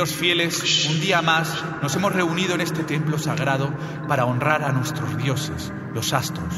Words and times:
Queridos 0.00 0.18
fieles, 0.18 0.86
un 0.88 0.98
día 0.98 1.20
más 1.20 1.62
nos 1.82 1.94
hemos 1.94 2.14
reunido 2.14 2.54
en 2.54 2.62
este 2.62 2.84
templo 2.84 3.18
sagrado 3.18 3.70
para 4.08 4.24
honrar 4.24 4.64
a 4.64 4.72
nuestros 4.72 5.14
dioses, 5.18 5.74
los 5.92 6.14
astros. 6.14 6.54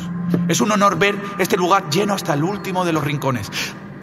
Es 0.47 0.61
un 0.61 0.71
honor 0.71 0.97
ver 0.97 1.21
este 1.41 1.57
lugar 1.57 1.91
lleno 1.91 2.15
hasta 2.15 2.35
el 2.35 2.45
último 2.45 2.85
de 2.85 2.93
los 2.93 3.03
rincones. 3.03 3.51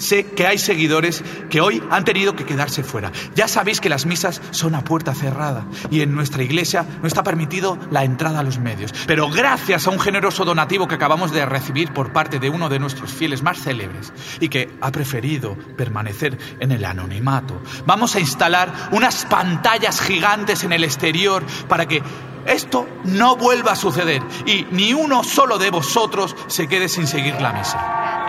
Sé 0.10 0.26
que 0.26 0.48
hay 0.48 0.58
seguidores 0.58 1.24
que 1.52 1.62
hoy 1.62 1.84
han 1.92 2.04
tenido 2.04 2.36
que 2.36 2.44
quedarse 2.44 2.82
fuera. 2.82 3.12
Ya 3.36 3.48
sabéis 3.48 3.80
que 3.80 3.90
las 3.90 4.08
misas 4.08 4.42
son 4.50 4.74
a 4.74 4.84
puerta 4.84 5.14
cerrada 5.14 5.68
y 5.92 6.02
en 6.02 6.16
nuestra 6.16 6.42
iglesia 6.42 6.84
no 7.00 7.08
está 7.08 7.22
permitido 7.22 7.78
la 7.92 8.04
entrada 8.04 8.40
a 8.40 8.44
los 8.44 8.58
medios. 8.58 8.92
Pero 9.06 9.30
gracias 9.30 9.86
a 9.86 9.92
un 9.92 10.00
generoso 10.00 10.46
donativo 10.46 10.88
que 10.88 10.96
acabamos 10.96 11.32
de 11.32 11.46
recibir 11.46 11.94
por 11.94 12.12
parte 12.12 12.40
de 12.40 12.50
uno 12.50 12.70
de 12.70 12.80
nuestros 12.80 13.14
fieles 13.14 13.44
más 13.44 13.62
célebres 13.62 14.12
y 14.40 14.50
que 14.50 14.76
ha 14.82 14.92
preferido 14.92 15.56
permanecer 15.78 16.40
en 16.60 16.72
el 16.72 16.86
anonimato, 16.86 17.62
vamos 17.86 18.16
a 18.16 18.20
instalar 18.20 18.90
unas 18.92 19.28
pantallas 19.28 20.02
gigantes 20.02 20.64
en 20.64 20.74
el 20.74 20.86
exterior 20.86 21.44
para 21.68 21.88
que 21.88 22.02
esto 22.48 22.88
no 23.04 23.36
vuelva 23.36 23.74
a 23.74 23.76
suceder 23.76 24.24
y 24.48 24.66
ni 24.72 24.92
uno 24.92 25.24
solo 25.24 25.60
de 25.60 25.70
vosotros 25.70 26.36
se 26.48 26.68
quede 26.68 26.90
sin 26.90 27.06
seguir 27.06 27.40
la 27.40 27.54
misa. 27.54 28.29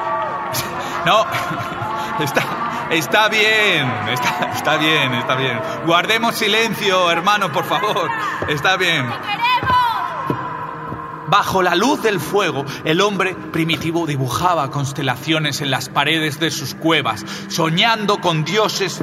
No, 1.06 1.24
está, 2.20 2.88
está 2.90 3.28
bien, 3.28 3.88
está, 4.08 4.50
está 4.54 4.76
bien, 4.76 5.14
está 5.14 5.34
bien. 5.34 5.60
Guardemos 5.86 6.34
silencio, 6.36 7.10
hermano, 7.10 7.50
por 7.52 7.64
favor. 7.64 8.10
Está 8.48 8.76
bien. 8.76 9.06
Bajo 11.28 11.62
la 11.62 11.76
luz 11.76 12.02
del 12.02 12.18
fuego, 12.18 12.64
el 12.84 13.00
hombre 13.00 13.36
primitivo 13.52 14.04
dibujaba 14.04 14.70
constelaciones 14.72 15.60
en 15.60 15.70
las 15.70 15.88
paredes 15.88 16.40
de 16.40 16.50
sus 16.50 16.74
cuevas, 16.74 17.24
soñando 17.48 18.20
con 18.20 18.44
dioses 18.44 19.00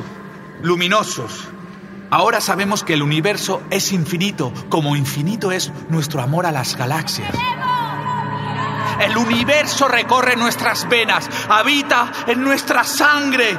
luminosos. 0.61 1.47
Ahora 2.09 2.41
sabemos 2.41 2.83
que 2.83 2.93
el 2.95 3.01
universo 3.01 3.61
es 3.69 3.93
infinito, 3.93 4.51
como 4.69 4.97
infinito 4.97 5.53
es 5.53 5.71
nuestro 5.89 6.21
amor 6.21 6.45
a 6.45 6.51
las 6.51 6.75
galaxias. 6.75 7.33
El 8.99 9.17
universo 9.17 9.87
recorre 9.87 10.35
nuestras 10.35 10.87
venas, 10.89 11.29
habita 11.49 12.11
en 12.25 12.43
nuestra 12.43 12.83
sangre. 12.83 13.57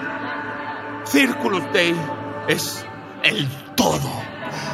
Círculo 1.05 1.61
Day 1.73 1.97
es 2.49 2.85
el 3.23 3.49
todo. 3.75 4.29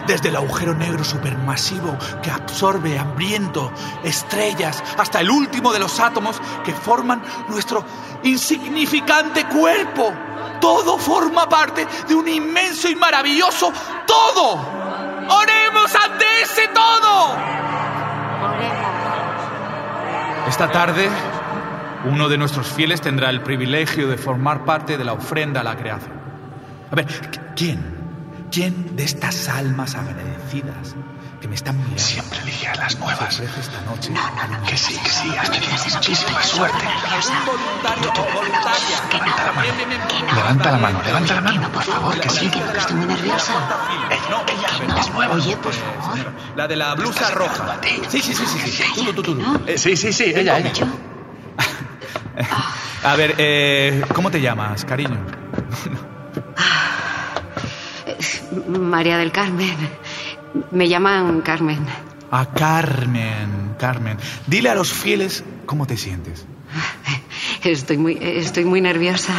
Desde 0.06 0.28
el 0.28 0.36
agujero 0.36 0.74
negro 0.74 1.02
supermasivo 1.02 1.96
que 2.22 2.30
absorbe 2.30 2.98
hambriento 2.98 3.72
estrellas 4.02 4.82
hasta 4.98 5.20
el 5.20 5.30
último 5.30 5.72
de 5.72 5.78
los 5.78 5.98
átomos 5.98 6.40
que 6.62 6.72
forman 6.72 7.22
nuestro 7.48 7.84
insignificante 8.22 9.46
cuerpo. 9.46 10.12
Todo 10.60 10.98
forma 10.98 11.48
parte 11.48 11.86
de 12.06 12.14
un 12.14 12.28
inmenso 12.28 12.88
y 12.88 12.94
maravilloso 12.96 13.72
todo. 14.06 14.54
¡Oremos 15.28 15.94
ante 15.94 16.24
ese 16.42 16.68
todo! 16.68 17.36
Esta 20.48 20.70
tarde, 20.70 21.08
uno 22.04 22.28
de 22.28 22.36
nuestros 22.38 22.68
fieles 22.68 23.00
tendrá 23.00 23.30
el 23.30 23.40
privilegio 23.40 24.08
de 24.08 24.16
formar 24.16 24.64
parte 24.64 24.98
de 24.98 25.04
la 25.04 25.14
ofrenda 25.14 25.60
a 25.60 25.64
la 25.64 25.76
creación. 25.76 26.12
A 26.90 26.94
ver, 26.94 27.06
¿quién? 27.56 27.94
¿Quién 28.50 28.94
de 28.94 29.04
estas 29.04 29.48
almas 29.48 29.94
agradecidas 29.96 30.94
que 31.40 31.48
me 31.48 31.56
están 31.56 31.76
mirando 31.78 31.98
Siempre 31.98 32.38
dije 32.44 32.68
a 32.68 32.74
las 32.76 32.98
nuevas 33.00 33.40
esta 33.40 33.80
noche? 33.82 34.10
No, 34.12 34.20
no, 34.20 34.58
no. 34.58 34.66
que 34.66 34.76
sí, 34.76 34.96
que 35.02 35.08
sí, 35.10 35.28
has 35.36 35.50
tenido 35.50 35.72
muchísima 35.72 36.40
estoy 36.40 36.58
suerte. 36.58 36.84
nerviosa. 36.84 37.34
voluntario 37.46 38.12
o 38.12 38.34
voluntaria. 38.34 39.00
Levanta 39.10 39.44
la 39.44 39.52
mano. 39.52 40.32
Levanta 40.34 40.70
la 40.70 40.78
mano, 40.78 41.02
levanta 41.02 41.34
la 41.34 41.40
mano. 41.40 41.60
no, 41.62 41.72
por 41.72 41.82
favor, 41.82 42.20
que 42.20 42.30
sí, 42.30 42.48
que 42.48 42.60
que 42.60 42.78
estoy 42.78 42.96
muy 42.96 43.06
nerviosa. 43.06 43.52
No, 44.34 44.46
Que 44.46 44.86
no. 44.86 45.32
Oye, 45.34 45.56
por 45.56 45.72
favor. 45.72 46.32
La 46.56 46.66
de 46.66 46.76
la 46.76 46.94
blusa 46.94 47.30
roja. 47.30 47.78
Sí, 48.08 48.20
sí, 48.20 48.34
sí, 48.34 48.44
sí. 48.46 48.58
sí. 48.70 48.82
Tú, 49.04 49.12
tú, 49.12 49.22
tú. 49.22 49.38
Eh, 49.66 49.78
Sí, 49.78 49.96
sí, 49.96 50.12
sí, 50.12 50.24
ella, 50.34 50.58
ella. 50.58 50.86
A 53.04 53.16
ver, 53.16 53.34
eh, 53.38 54.02
¿cómo 54.14 54.30
te 54.30 54.40
llamas, 54.40 54.84
cariño? 54.84 55.18
María 58.68 59.18
del 59.18 59.30
Carmen. 59.30 59.76
Me 60.70 60.88
llaman 60.88 61.40
Carmen. 61.42 61.84
A 62.30 62.46
Carmen, 62.46 63.74
Carmen. 63.78 64.16
Dile 64.46 64.70
a 64.70 64.74
los 64.74 64.92
fieles 64.92 65.44
cómo 65.66 65.86
te 65.86 65.96
sientes. 65.96 66.46
Estoy 67.62 67.98
muy, 67.98 68.18
estoy 68.20 68.64
muy 68.64 68.80
nerviosa 68.80 69.32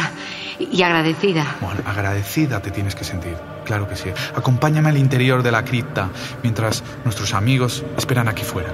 y 0.58 0.82
agradecida. 0.82 1.56
Bueno, 1.60 1.80
agradecida 1.86 2.62
te 2.62 2.70
tienes 2.70 2.94
que 2.94 3.04
sentir. 3.04 3.36
Claro 3.66 3.88
que 3.88 3.96
sí. 3.96 4.10
Acompáñame 4.34 4.88
al 4.90 4.96
interior 4.96 5.42
de 5.42 5.50
la 5.50 5.64
cripta 5.64 6.08
mientras 6.42 6.84
nuestros 7.04 7.34
amigos 7.34 7.84
esperan 7.98 8.28
aquí 8.28 8.44
fuera. 8.44 8.72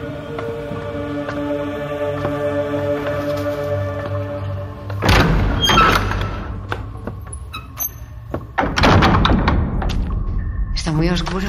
Está 10.74 10.92
muy 10.92 11.08
oscuro. 11.08 11.48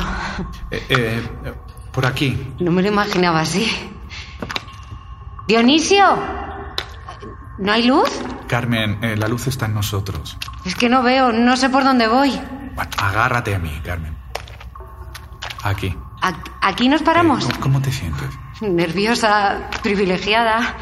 Eh, 0.72 0.86
eh, 0.90 1.22
por 1.92 2.06
aquí. 2.06 2.54
No 2.60 2.72
me 2.72 2.82
lo 2.82 2.88
imaginaba 2.88 3.42
así. 3.42 3.70
Dionisio. 5.48 6.06
¿No 7.58 7.72
hay 7.72 7.84
luz? 7.84 8.10
Carmen, 8.48 9.04
eh, 9.04 9.18
la 9.18 9.28
luz 9.28 9.48
está 9.48 9.66
en 9.66 9.74
nosotros. 9.74 10.38
Es 10.66 10.76
que 10.76 10.88
no 10.88 11.04
veo, 11.04 11.34
no 11.34 11.58
sé 11.58 11.70
por 11.70 11.84
dónde 11.84 12.08
voy. 12.08 12.40
Agárrate 12.98 13.56
a 13.56 13.60
mí, 13.60 13.82
Carmen. 13.84 14.16
Aquí. 15.64 15.96
¿A- 16.22 16.34
¿Aquí 16.62 16.90
nos 16.90 17.02
paramos? 17.02 17.44
Eh, 17.46 17.48
¿cómo- 17.54 17.62
¿Cómo 17.62 17.82
te 17.82 17.92
sientes? 17.92 18.30
Nerviosa, 18.62 19.70
privilegiada. 19.82 20.76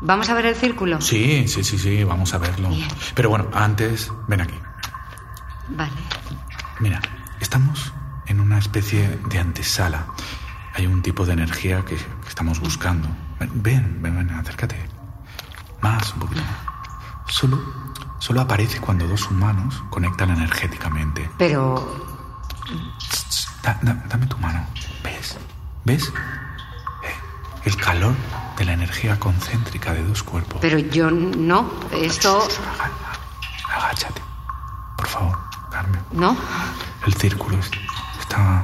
Vamos 0.00 0.28
a 0.30 0.34
ver 0.34 0.46
el 0.46 0.54
círculo. 0.54 1.00
Sí, 1.00 1.46
sí, 1.48 1.64
sí, 1.64 1.78
sí, 1.78 2.04
vamos 2.04 2.32
a 2.34 2.38
verlo. 2.38 2.68
Bien. 2.68 2.88
Pero 3.14 3.30
bueno, 3.30 3.48
antes, 3.52 4.12
ven 4.28 4.40
aquí. 4.42 4.58
Vale. 5.70 5.92
Mira, 6.80 7.00
estamos 7.40 7.92
en 8.26 8.40
una 8.40 8.58
especie 8.58 9.18
de 9.28 9.38
antesala. 9.38 10.06
Hay 10.74 10.86
un 10.86 11.02
tipo 11.02 11.24
de 11.24 11.32
energía 11.32 11.84
que, 11.84 11.96
que 11.96 12.28
estamos 12.28 12.60
buscando. 12.60 13.08
Ven, 13.40 13.50
ven, 13.62 13.98
ven, 14.02 14.16
ven, 14.16 14.30
acércate. 14.30 14.76
Más, 15.80 16.12
un 16.14 16.20
poquito 16.20 16.42
más. 16.42 17.34
Solo, 17.34 17.58
solo 18.18 18.40
aparece 18.40 18.80
cuando 18.80 19.06
dos 19.06 19.30
humanos 19.30 19.82
conectan 19.90 20.30
energéticamente. 20.30 21.30
Pero 21.38 22.06
da- 23.62 23.78
da- 23.82 24.02
dame 24.08 24.26
tu 24.26 24.36
mano. 24.38 24.64
¿Ves? 25.02 25.36
¿Ves? 25.84 26.08
Eh, 26.08 27.14
el 27.64 27.76
calor 27.76 28.14
de 28.56 28.64
la 28.64 28.72
energía 28.72 29.18
concéntrica 29.18 29.92
de 29.92 30.02
dos 30.04 30.22
cuerpos. 30.22 30.58
Pero 30.60 30.78
yo 30.78 31.10
no. 31.10 31.70
Esto. 31.92 32.46
Agáchate. 33.76 34.22
Por 34.96 35.06
favor, 35.08 35.38
Carmen. 35.70 36.00
¿No? 36.12 36.36
El 37.06 37.14
círculo 37.14 37.58
es- 37.58 37.70
está, 38.20 38.62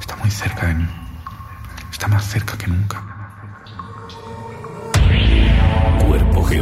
está 0.00 0.16
muy 0.16 0.30
cerca 0.30 0.66
de 0.66 0.74
mí. 0.74 0.88
Está 1.92 2.08
más 2.08 2.24
cerca 2.26 2.56
que 2.56 2.66
nunca. 2.66 3.02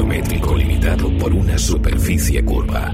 Geométrico 0.04 0.54
limitado 0.54 1.16
por 1.16 1.32
una 1.32 1.56
superficie 1.56 2.44
curva, 2.44 2.92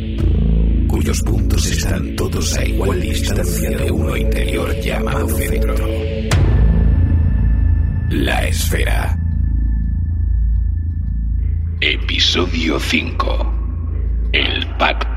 cuyos 0.87 1.21
puntos 1.23 1.67
están 1.67 2.15
todos 2.15 2.57
a 2.57 2.65
igual 2.65 3.01
distancia 3.01 3.71
de 3.71 3.91
uno 3.91 4.17
interior 4.17 4.73
llamado 4.81 5.27
centro. 5.27 5.75
La 8.11 8.47
esfera. 8.47 9.19
Episodio 11.81 12.79
5. 12.79 13.55
El 14.33 14.69
pacto. 14.79 15.10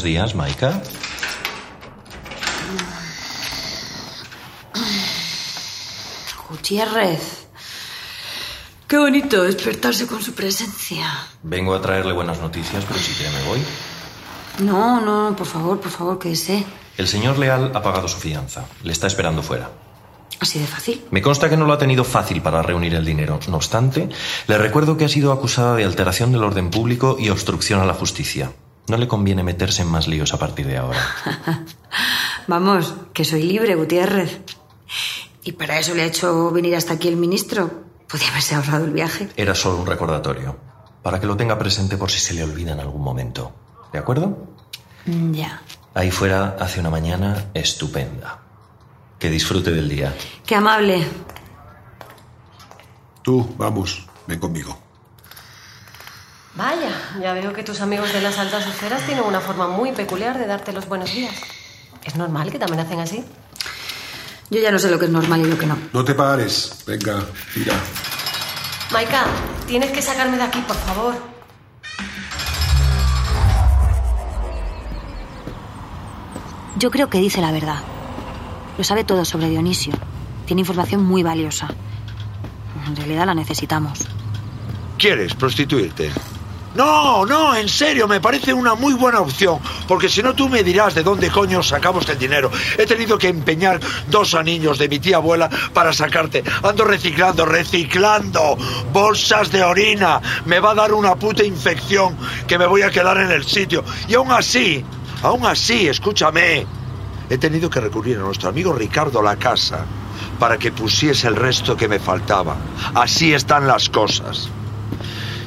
Buenos 0.00 0.14
días, 0.14 0.34
Maika. 0.34 0.80
Gutiérrez. 6.48 7.48
Qué 8.88 8.96
bonito 8.96 9.42
despertarse 9.42 10.06
con 10.06 10.22
su 10.22 10.32
presencia. 10.32 11.04
Vengo 11.42 11.74
a 11.74 11.82
traerle 11.82 12.14
buenas 12.14 12.40
noticias, 12.40 12.82
pero 12.88 12.98
si 12.98 13.12
quiere 13.12 13.30
me 13.30 13.42
voy. 13.44 13.58
No, 14.60 15.02
no, 15.02 15.36
por 15.36 15.46
favor, 15.46 15.78
por 15.78 15.90
favor, 15.90 16.18
quédese. 16.18 16.64
El 16.96 17.06
señor 17.06 17.38
Leal 17.38 17.72
ha 17.74 17.82
pagado 17.82 18.08
su 18.08 18.16
fianza. 18.16 18.64
Le 18.82 18.92
está 18.92 19.06
esperando 19.06 19.42
fuera. 19.42 19.68
Así 20.38 20.60
de 20.60 20.66
fácil. 20.66 21.04
Me 21.10 21.20
consta 21.20 21.50
que 21.50 21.58
no 21.58 21.66
lo 21.66 21.74
ha 21.74 21.78
tenido 21.78 22.04
fácil 22.04 22.40
para 22.40 22.62
reunir 22.62 22.94
el 22.94 23.04
dinero. 23.04 23.38
No 23.48 23.56
obstante, 23.56 24.08
le 24.46 24.56
recuerdo 24.56 24.96
que 24.96 25.04
ha 25.04 25.10
sido 25.10 25.30
acusada 25.30 25.76
de 25.76 25.84
alteración 25.84 26.32
del 26.32 26.44
orden 26.44 26.70
público 26.70 27.18
y 27.20 27.28
obstrucción 27.28 27.80
a 27.80 27.84
la 27.84 27.92
justicia. 27.92 28.50
No 28.88 28.96
le 28.96 29.06
conviene 29.08 29.42
meterse 29.42 29.82
en 29.82 29.88
más 29.88 30.08
líos 30.08 30.34
a 30.34 30.38
partir 30.38 30.66
de 30.66 30.76
ahora. 30.78 31.00
Vamos, 32.48 32.94
que 33.12 33.24
soy 33.24 33.42
libre, 33.44 33.74
Gutiérrez. 33.76 34.40
Y 35.44 35.52
para 35.52 35.78
eso 35.78 35.94
le 35.94 36.02
ha 36.02 36.06
hecho 36.06 36.50
venir 36.50 36.74
hasta 36.76 36.94
aquí 36.94 37.08
el 37.08 37.16
ministro. 37.16 37.70
Podía 38.08 38.28
haberse 38.30 38.54
ahorrado 38.56 38.84
el 38.84 38.90
viaje. 38.92 39.28
Era 39.36 39.54
solo 39.54 39.78
un 39.78 39.86
recordatorio, 39.86 40.56
para 41.02 41.20
que 41.20 41.26
lo 41.26 41.36
tenga 41.36 41.58
presente 41.58 41.96
por 41.96 42.10
si 42.10 42.18
se 42.18 42.34
le 42.34 42.42
olvida 42.42 42.72
en 42.72 42.80
algún 42.80 43.02
momento. 43.02 43.52
¿De 43.92 43.98
acuerdo? 43.98 44.48
Mm, 45.06 45.32
Ya. 45.34 45.62
Ahí 45.94 46.10
fuera 46.10 46.56
hace 46.60 46.78
una 46.80 46.90
mañana 46.90 47.46
estupenda. 47.54 48.38
Que 49.18 49.28
disfrute 49.28 49.70
del 49.72 49.88
día. 49.88 50.14
Qué 50.46 50.54
amable. 50.54 51.04
Tú, 53.22 53.54
vamos, 53.58 54.06
ven 54.26 54.38
conmigo. 54.38 54.76
Vaya, 56.60 56.92
ya 57.18 57.32
veo 57.32 57.54
que 57.54 57.62
tus 57.62 57.80
amigos 57.80 58.12
de 58.12 58.20
las 58.20 58.38
altas 58.38 58.66
esferas 58.66 59.06
tienen 59.06 59.24
una 59.24 59.40
forma 59.40 59.66
muy 59.66 59.92
peculiar 59.92 60.38
de 60.38 60.46
darte 60.46 60.74
los 60.74 60.86
buenos 60.86 61.10
días. 61.10 61.34
¿Es 62.04 62.16
normal 62.16 62.52
que 62.52 62.58
también 62.58 62.80
hacen 62.80 63.00
así? 63.00 63.24
Yo 64.50 64.60
ya 64.60 64.70
no 64.70 64.78
sé 64.78 64.90
lo 64.90 64.98
que 64.98 65.06
es 65.06 65.10
normal 65.10 65.40
y 65.40 65.48
lo 65.48 65.56
que 65.56 65.64
no. 65.64 65.78
No 65.94 66.04
te 66.04 66.14
pares. 66.14 66.84
Venga, 66.86 67.24
tira. 67.54 67.72
Maika, 68.92 69.24
tienes 69.66 69.90
que 69.90 70.02
sacarme 70.02 70.36
de 70.36 70.42
aquí, 70.42 70.60
por 70.68 70.76
favor. 70.76 71.14
Yo 76.76 76.90
creo 76.90 77.08
que 77.08 77.20
dice 77.20 77.40
la 77.40 77.52
verdad. 77.52 77.78
Lo 78.76 78.84
sabe 78.84 79.04
todo 79.04 79.24
sobre 79.24 79.48
Dionisio. 79.48 79.94
Tiene 80.44 80.60
información 80.60 81.04
muy 81.04 81.22
valiosa. 81.22 81.68
En 82.86 82.96
realidad 82.96 83.24
la 83.24 83.34
necesitamos. 83.34 84.00
¿Quieres 84.98 85.34
prostituirte? 85.34 86.10
No, 86.74 87.26
no, 87.26 87.56
en 87.56 87.68
serio, 87.68 88.06
me 88.06 88.20
parece 88.20 88.54
una 88.54 88.74
muy 88.74 88.94
buena 88.94 89.20
opción, 89.20 89.58
porque 89.88 90.08
si 90.08 90.22
no 90.22 90.34
tú 90.34 90.48
me 90.48 90.62
dirás 90.62 90.94
de 90.94 91.02
dónde 91.02 91.28
coño 91.28 91.64
sacamos 91.64 92.08
el 92.08 92.18
dinero. 92.18 92.50
He 92.78 92.86
tenido 92.86 93.18
que 93.18 93.28
empeñar 93.28 93.80
dos 94.08 94.34
anillos 94.34 94.78
de 94.78 94.88
mi 94.88 95.00
tía 95.00 95.16
abuela 95.16 95.50
para 95.74 95.92
sacarte. 95.92 96.44
Ando 96.62 96.84
reciclando, 96.84 97.44
reciclando 97.44 98.56
bolsas 98.92 99.50
de 99.50 99.64
orina. 99.64 100.20
Me 100.46 100.60
va 100.60 100.70
a 100.70 100.74
dar 100.76 100.92
una 100.92 101.16
puta 101.16 101.42
infección 101.42 102.16
que 102.46 102.56
me 102.56 102.66
voy 102.66 102.82
a 102.82 102.90
quedar 102.90 103.18
en 103.18 103.32
el 103.32 103.44
sitio. 103.44 103.84
Y 104.06 104.14
aún 104.14 104.30
así, 104.30 104.84
aún 105.22 105.44
así, 105.46 105.88
escúchame, 105.88 106.66
he 107.28 107.38
tenido 107.38 107.68
que 107.68 107.80
recurrir 107.80 108.18
a 108.18 108.20
nuestro 108.20 108.48
amigo 108.48 108.72
Ricardo 108.72 109.20
La 109.22 109.34
Casa 109.34 109.84
para 110.38 110.56
que 110.56 110.70
pusiese 110.70 111.26
el 111.26 111.34
resto 111.34 111.76
que 111.76 111.88
me 111.88 111.98
faltaba. 111.98 112.56
Así 112.94 113.34
están 113.34 113.66
las 113.66 113.88
cosas. 113.88 114.50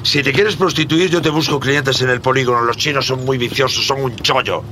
Si 0.04 0.22
te 0.22 0.34
quieres 0.34 0.58
prostituir, 0.58 1.10
yo 1.10 1.22
te 1.22 1.30
busco 1.30 1.60
clientes 1.60 2.02
en 2.02 2.10
el 2.10 2.22
polígono. 2.22 2.62
Los 2.62 2.78
chinos 2.78 3.08
son 3.08 3.24
muy 3.26 3.38
viciosos, 3.38 3.88
son 3.88 4.02
un 4.04 4.16
chollo. 4.18 4.64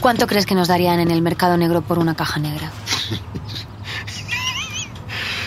¿Cuánto 0.00 0.26
crees 0.26 0.46
que 0.46 0.54
nos 0.54 0.68
darían 0.68 1.00
en 1.00 1.10
el 1.10 1.22
mercado 1.22 1.56
negro 1.56 1.82
por 1.82 1.98
una 1.98 2.14
caja 2.14 2.38
negra? 2.38 2.70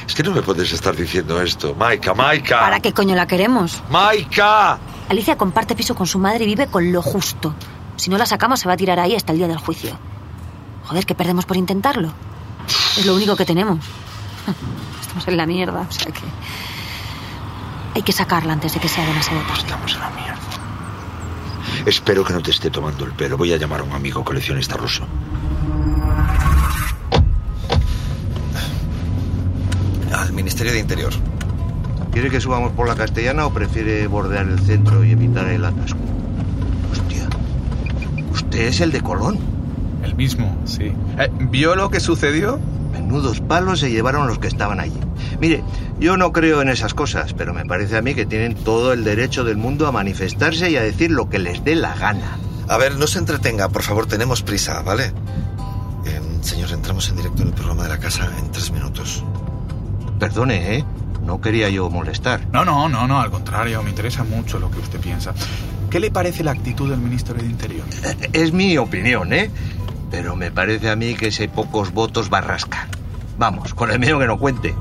Es 0.07 0.13
que 0.13 0.23
no 0.23 0.31
me 0.31 0.41
puedes 0.41 0.71
estar 0.73 0.95
diciendo 0.95 1.41
esto. 1.41 1.75
Maika, 1.75 2.13
Maika. 2.13 2.59
¿Para 2.59 2.79
qué 2.79 2.91
coño 2.91 3.15
la 3.15 3.27
queremos? 3.27 3.81
Maika. 3.89 4.79
Alicia 5.09 5.37
comparte 5.37 5.75
piso 5.75 5.95
con 5.95 6.07
su 6.07 6.19
madre 6.19 6.43
y 6.43 6.47
vive 6.47 6.67
con 6.67 6.91
lo 6.91 7.01
justo. 7.01 7.55
Si 7.95 8.09
no 8.09 8.17
la 8.17 8.25
sacamos, 8.25 8.59
se 8.59 8.67
va 8.67 8.73
a 8.73 8.77
tirar 8.77 8.99
ahí 8.99 9.15
hasta 9.15 9.31
el 9.31 9.37
día 9.37 9.47
del 9.47 9.57
juicio. 9.57 9.97
Joder, 10.85 11.05
¿qué 11.05 11.15
perdemos 11.15 11.45
por 11.45 11.55
intentarlo? 11.55 12.11
Es 12.97 13.05
lo 13.05 13.15
único 13.15 13.35
que 13.35 13.45
tenemos. 13.45 13.79
Estamos 15.01 15.27
en 15.27 15.37
la 15.37 15.45
mierda, 15.45 15.87
o 15.89 15.91
sea 15.91 16.11
que. 16.11 16.21
Hay 17.97 18.03
que 18.03 18.11
sacarla 18.11 18.53
antes 18.53 18.75
de 18.75 18.79
que 18.79 18.87
sea 18.87 19.03
demasiado 19.07 19.41
tarde. 19.47 19.59
Estamos 19.59 19.93
en 19.95 19.99
la 20.01 20.09
mierda. 20.11 20.37
Espero 21.87 22.23
que 22.23 22.31
no 22.31 22.43
te 22.43 22.51
esté 22.51 22.69
tomando 22.69 23.05
el 23.05 23.11
pelo. 23.13 23.37
Voy 23.37 23.51
a 23.53 23.57
llamar 23.57 23.79
a 23.79 23.83
un 23.85 23.91
amigo 23.91 24.23
coleccionista 24.23 24.77
ruso. 24.77 25.07
Al 30.13 30.31
Ministerio 30.31 30.73
de 30.73 30.79
Interior. 30.79 31.11
¿Quiere 32.11 32.29
que 32.29 32.39
subamos 32.39 32.71
por 32.73 32.87
la 32.87 32.93
castellana 32.93 33.47
o 33.47 33.51
prefiere 33.51 34.05
bordear 34.05 34.47
el 34.47 34.59
centro 34.59 35.03
y 35.03 35.13
evitar 35.13 35.47
el 35.47 35.65
atasco? 35.65 35.97
Hostia. 36.91 37.27
Usted 38.31 38.59
es 38.59 38.79
el 38.79 38.91
de 38.91 39.01
Colón. 39.01 39.39
El 40.03 40.13
mismo, 40.13 40.55
sí. 40.65 40.93
Eh, 41.17 41.31
¿Vio 41.49 41.75
lo 41.75 41.89
que 41.89 41.99
sucedió? 41.99 42.59
Menudos 42.91 43.41
palos 43.41 43.79
se 43.79 43.89
llevaron 43.89 44.27
los 44.27 44.37
que 44.37 44.49
estaban 44.49 44.79
allí. 44.79 45.06
Mire, 45.39 45.63
yo 45.99 46.17
no 46.17 46.31
creo 46.31 46.61
en 46.61 46.69
esas 46.69 46.93
cosas, 46.93 47.33
pero 47.33 47.53
me 47.53 47.65
parece 47.65 47.97
a 47.97 48.01
mí 48.01 48.15
que 48.15 48.25
tienen 48.25 48.55
todo 48.55 48.93
el 48.93 49.03
derecho 49.03 49.43
del 49.43 49.57
mundo 49.57 49.87
a 49.87 49.91
manifestarse 49.91 50.69
y 50.71 50.75
a 50.77 50.81
decir 50.81 51.11
lo 51.11 51.29
que 51.29 51.39
les 51.39 51.63
dé 51.63 51.75
la 51.75 51.93
gana. 51.95 52.37
A 52.67 52.77
ver, 52.77 52.95
no 52.97 53.07
se 53.07 53.19
entretenga, 53.19 53.69
por 53.69 53.83
favor, 53.83 54.07
tenemos 54.07 54.41
prisa, 54.41 54.81
¿vale? 54.81 55.13
Eh, 56.05 56.21
señor, 56.41 56.71
entramos 56.71 57.07
en 57.09 57.17
directo 57.17 57.43
en 57.43 57.49
el 57.49 57.53
programa 57.53 57.83
de 57.83 57.89
la 57.89 57.99
casa 57.99 58.29
en 58.39 58.51
tres 58.51 58.71
minutos. 58.71 59.23
Perdone, 60.19 60.77
¿eh? 60.77 60.85
No 61.23 61.39
quería 61.39 61.69
yo 61.69 61.89
molestar. 61.89 62.47
No, 62.51 62.65
no, 62.65 62.89
no, 62.89 63.07
no, 63.07 63.19
al 63.21 63.29
contrario, 63.29 63.83
me 63.83 63.89
interesa 63.91 64.23
mucho 64.23 64.59
lo 64.59 64.71
que 64.71 64.79
usted 64.79 64.99
piensa. 64.99 65.33
¿Qué 65.89 65.99
le 65.99 66.09
parece 66.11 66.43
la 66.43 66.51
actitud 66.51 66.89
del 66.89 66.99
ministro 66.99 67.35
de 67.35 67.45
Interior? 67.45 67.85
Eh, 68.03 68.29
Es 68.33 68.51
mi 68.53 68.77
opinión, 68.77 69.31
¿eh? 69.33 69.51
Pero 70.09 70.35
me 70.35 70.51
parece 70.51 70.89
a 70.89 70.95
mí 70.95 71.15
que 71.15 71.27
ese 71.27 71.47
pocos 71.47 71.91
votos 71.93 72.29
va 72.33 72.39
a 72.39 72.41
rascar. 72.41 72.87
Vamos, 73.37 73.73
con 73.73 73.91
el 73.91 73.99
mío 73.99 74.17
que 74.19 74.25
no 74.25 74.37
cuente. 74.39 74.73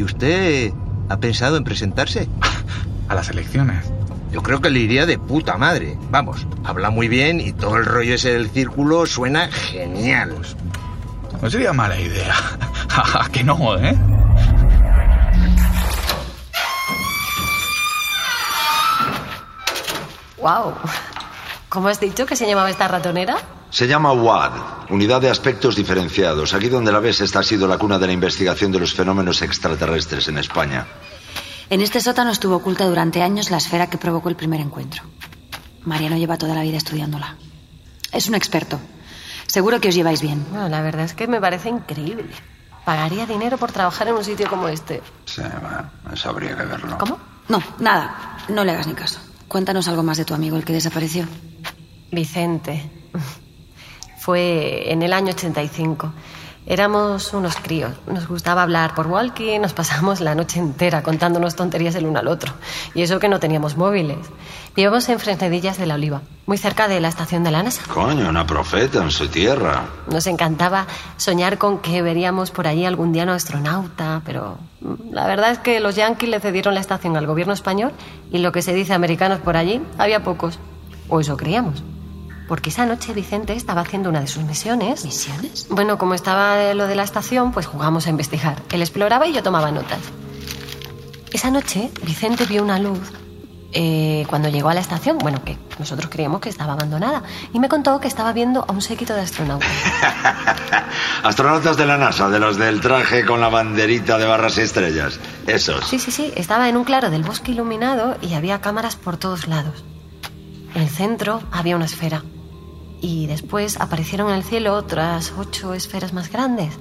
¿Y 0.00 0.02
usted 0.02 0.72
ha 1.10 1.18
pensado 1.18 1.58
en 1.58 1.64
presentarse? 1.64 2.26
A 3.10 3.14
las 3.14 3.28
elecciones. 3.28 3.84
Yo 4.32 4.42
creo 4.42 4.62
que 4.62 4.70
le 4.70 4.78
iría 4.78 5.04
de 5.04 5.18
puta 5.18 5.58
madre. 5.58 5.98
Vamos, 6.10 6.46
habla 6.64 6.88
muy 6.88 7.06
bien 7.06 7.38
y 7.38 7.52
todo 7.52 7.76
el 7.76 7.84
rollo 7.84 8.14
ese 8.14 8.32
del 8.32 8.48
círculo 8.48 9.04
suena 9.04 9.48
genial. 9.48 10.36
No 11.42 11.50
sería 11.50 11.74
mala 11.74 12.00
idea. 12.00 12.34
que 13.30 13.44
no, 13.44 13.76
¿eh? 13.76 13.94
¡Wow! 20.38 20.76
¿Cómo 21.68 21.88
has 21.88 22.00
dicho 22.00 22.24
que 22.24 22.36
se 22.36 22.46
llamaba 22.46 22.70
esta 22.70 22.88
ratonera? 22.88 23.36
Se 23.70 23.86
llama 23.86 24.12
WAD, 24.12 24.90
Unidad 24.90 25.20
de 25.20 25.30
Aspectos 25.30 25.76
Diferenciados. 25.76 26.54
Aquí 26.54 26.68
donde 26.68 26.90
la 26.90 26.98
ves, 26.98 27.20
esta 27.20 27.38
ha 27.38 27.42
sido 27.42 27.68
la 27.68 27.78
cuna 27.78 27.98
de 27.98 28.08
la 28.08 28.12
investigación 28.12 28.72
de 28.72 28.80
los 28.80 28.94
fenómenos 28.94 29.42
extraterrestres 29.42 30.26
en 30.28 30.38
España. 30.38 30.86
En 31.70 31.80
este 31.80 32.00
sótano 32.00 32.32
estuvo 32.32 32.56
oculta 32.56 32.86
durante 32.86 33.22
años 33.22 33.50
la 33.50 33.58
esfera 33.58 33.88
que 33.88 33.96
provocó 33.96 34.28
el 34.28 34.34
primer 34.34 34.60
encuentro. 34.60 35.04
Mariano 35.84 36.16
lleva 36.16 36.36
toda 36.36 36.54
la 36.54 36.62
vida 36.62 36.78
estudiándola. 36.78 37.36
Es 38.12 38.28
un 38.28 38.34
experto. 38.34 38.80
Seguro 39.46 39.80
que 39.80 39.88
os 39.88 39.94
lleváis 39.94 40.20
bien. 40.20 40.44
Bueno, 40.50 40.68
la 40.68 40.82
verdad 40.82 41.04
es 41.04 41.14
que 41.14 41.28
me 41.28 41.40
parece 41.40 41.68
increíble. 41.68 42.30
Pagaría 42.84 43.24
dinero 43.24 43.56
por 43.56 43.70
trabajar 43.70 44.08
en 44.08 44.14
un 44.14 44.24
sitio 44.24 44.48
como 44.48 44.66
este. 44.68 45.00
Sí, 45.26 45.42
bueno, 45.42 45.90
eso 46.12 46.28
habría 46.30 46.56
que 46.56 46.64
verlo. 46.64 46.98
¿Cómo? 46.98 47.18
No, 47.48 47.62
nada. 47.78 48.36
No 48.48 48.64
le 48.64 48.72
hagas 48.72 48.88
ni 48.88 48.94
caso. 48.94 49.20
Cuéntanos 49.46 49.86
algo 49.86 50.02
más 50.02 50.18
de 50.18 50.24
tu 50.24 50.34
amigo, 50.34 50.56
el 50.56 50.64
que 50.64 50.72
desapareció. 50.72 51.26
Vicente. 52.10 52.90
Fue 54.20 54.92
en 54.92 55.02
el 55.02 55.14
año 55.14 55.32
85. 55.32 56.12
Éramos 56.66 57.32
unos 57.32 57.56
críos. 57.56 57.92
Nos 58.06 58.28
gustaba 58.28 58.62
hablar 58.62 58.94
por 58.94 59.06
walkie, 59.06 59.58
nos 59.58 59.72
pasamos 59.72 60.20
la 60.20 60.34
noche 60.34 60.60
entera 60.60 61.02
contándonos 61.02 61.56
tonterías 61.56 61.94
el 61.94 62.04
uno 62.04 62.18
al 62.18 62.28
otro. 62.28 62.52
Y 62.94 63.00
eso 63.00 63.18
que 63.18 63.30
no 63.30 63.40
teníamos 63.40 63.78
móviles. 63.78 64.18
Vivíamos 64.76 65.08
en 65.08 65.18
Fresnedillas 65.18 65.78
de 65.78 65.86
la 65.86 65.94
Oliva, 65.94 66.20
muy 66.44 66.58
cerca 66.58 66.86
de 66.86 67.00
la 67.00 67.08
estación 67.08 67.44
de 67.44 67.50
la 67.50 67.62
NASA. 67.62 67.82
Coño, 67.88 68.28
una 68.28 68.46
profeta 68.46 69.02
en 69.02 69.10
su 69.10 69.26
tierra. 69.28 69.86
Nos 70.06 70.26
encantaba 70.26 70.86
soñar 71.16 71.56
con 71.56 71.78
que 71.78 72.02
veríamos 72.02 72.50
por 72.50 72.66
allí 72.66 72.84
algún 72.84 73.12
día 73.12 73.22
un 73.22 73.30
astronauta, 73.30 74.20
pero 74.26 74.58
mm, 74.82 75.12
la 75.12 75.26
verdad 75.26 75.52
es 75.52 75.58
que 75.58 75.80
los 75.80 75.96
yanquis 75.96 76.28
le 76.28 76.40
cedieron 76.40 76.74
la 76.74 76.80
estación 76.80 77.16
al 77.16 77.26
gobierno 77.26 77.54
español 77.54 77.92
y 78.30 78.36
lo 78.38 78.52
que 78.52 78.60
se 78.60 78.74
dice 78.74 78.92
americanos 78.92 79.40
por 79.40 79.56
allí, 79.56 79.80
había 79.96 80.22
pocos. 80.22 80.58
O 81.08 81.20
eso 81.20 81.38
creíamos. 81.38 81.82
Porque 82.50 82.70
esa 82.70 82.84
noche 82.84 83.12
Vicente 83.14 83.52
estaba 83.52 83.82
haciendo 83.82 84.08
una 84.08 84.20
de 84.20 84.26
sus 84.26 84.42
misiones. 84.42 85.04
¿Misiones? 85.04 85.68
Bueno, 85.70 85.98
como 85.98 86.14
estaba 86.14 86.74
lo 86.74 86.88
de 86.88 86.96
la 86.96 87.04
estación, 87.04 87.52
pues 87.52 87.66
jugamos 87.66 88.08
a 88.08 88.10
investigar. 88.10 88.60
Él 88.72 88.80
exploraba 88.82 89.28
y 89.28 89.32
yo 89.32 89.40
tomaba 89.44 89.70
notas. 89.70 90.00
Esa 91.32 91.52
noche 91.52 91.92
Vicente 92.02 92.44
vio 92.46 92.64
una 92.64 92.80
luz 92.80 92.98
Eh, 93.72 94.26
cuando 94.28 94.48
llegó 94.48 94.68
a 94.68 94.74
la 94.74 94.80
estación, 94.80 95.18
bueno, 95.18 95.44
que 95.44 95.56
nosotros 95.78 96.10
creíamos 96.10 96.40
que 96.40 96.48
estaba 96.48 96.72
abandonada, 96.72 97.22
y 97.52 97.60
me 97.60 97.68
contó 97.68 98.00
que 98.00 98.08
estaba 98.08 98.32
viendo 98.32 98.64
a 98.66 98.72
un 98.72 98.82
séquito 98.82 99.14
de 99.14 99.20
astronautas. 99.20 99.70
Astronautas 101.22 101.76
de 101.76 101.86
la 101.86 101.96
NASA, 101.96 102.28
de 102.30 102.40
los 102.40 102.56
del 102.56 102.80
traje 102.80 103.24
con 103.24 103.40
la 103.40 103.48
banderita 103.48 104.18
de 104.18 104.26
barras 104.26 104.58
y 104.58 104.62
estrellas. 104.62 105.20
Esos. 105.46 105.86
Sí, 105.88 106.00
sí, 106.00 106.10
sí, 106.10 106.32
estaba 106.34 106.68
en 106.68 106.76
un 106.76 106.82
claro 106.82 107.10
del 107.10 107.22
bosque 107.22 107.52
iluminado 107.52 108.16
y 108.20 108.34
había 108.34 108.60
cámaras 108.60 108.96
por 108.96 109.16
todos 109.18 109.46
lados. 109.46 109.84
En 110.74 110.82
el 110.82 110.88
centro 110.88 111.40
había 111.52 111.76
una 111.76 111.84
esfera. 111.84 112.24
Y 113.00 113.26
después 113.26 113.80
aparecieron 113.80 114.30
en 114.30 114.36
el 114.36 114.44
cielo 114.44 114.74
otras 114.74 115.32
ocho 115.38 115.74
esferas 115.74 116.12
más 116.12 116.30
grandes. 116.30 116.74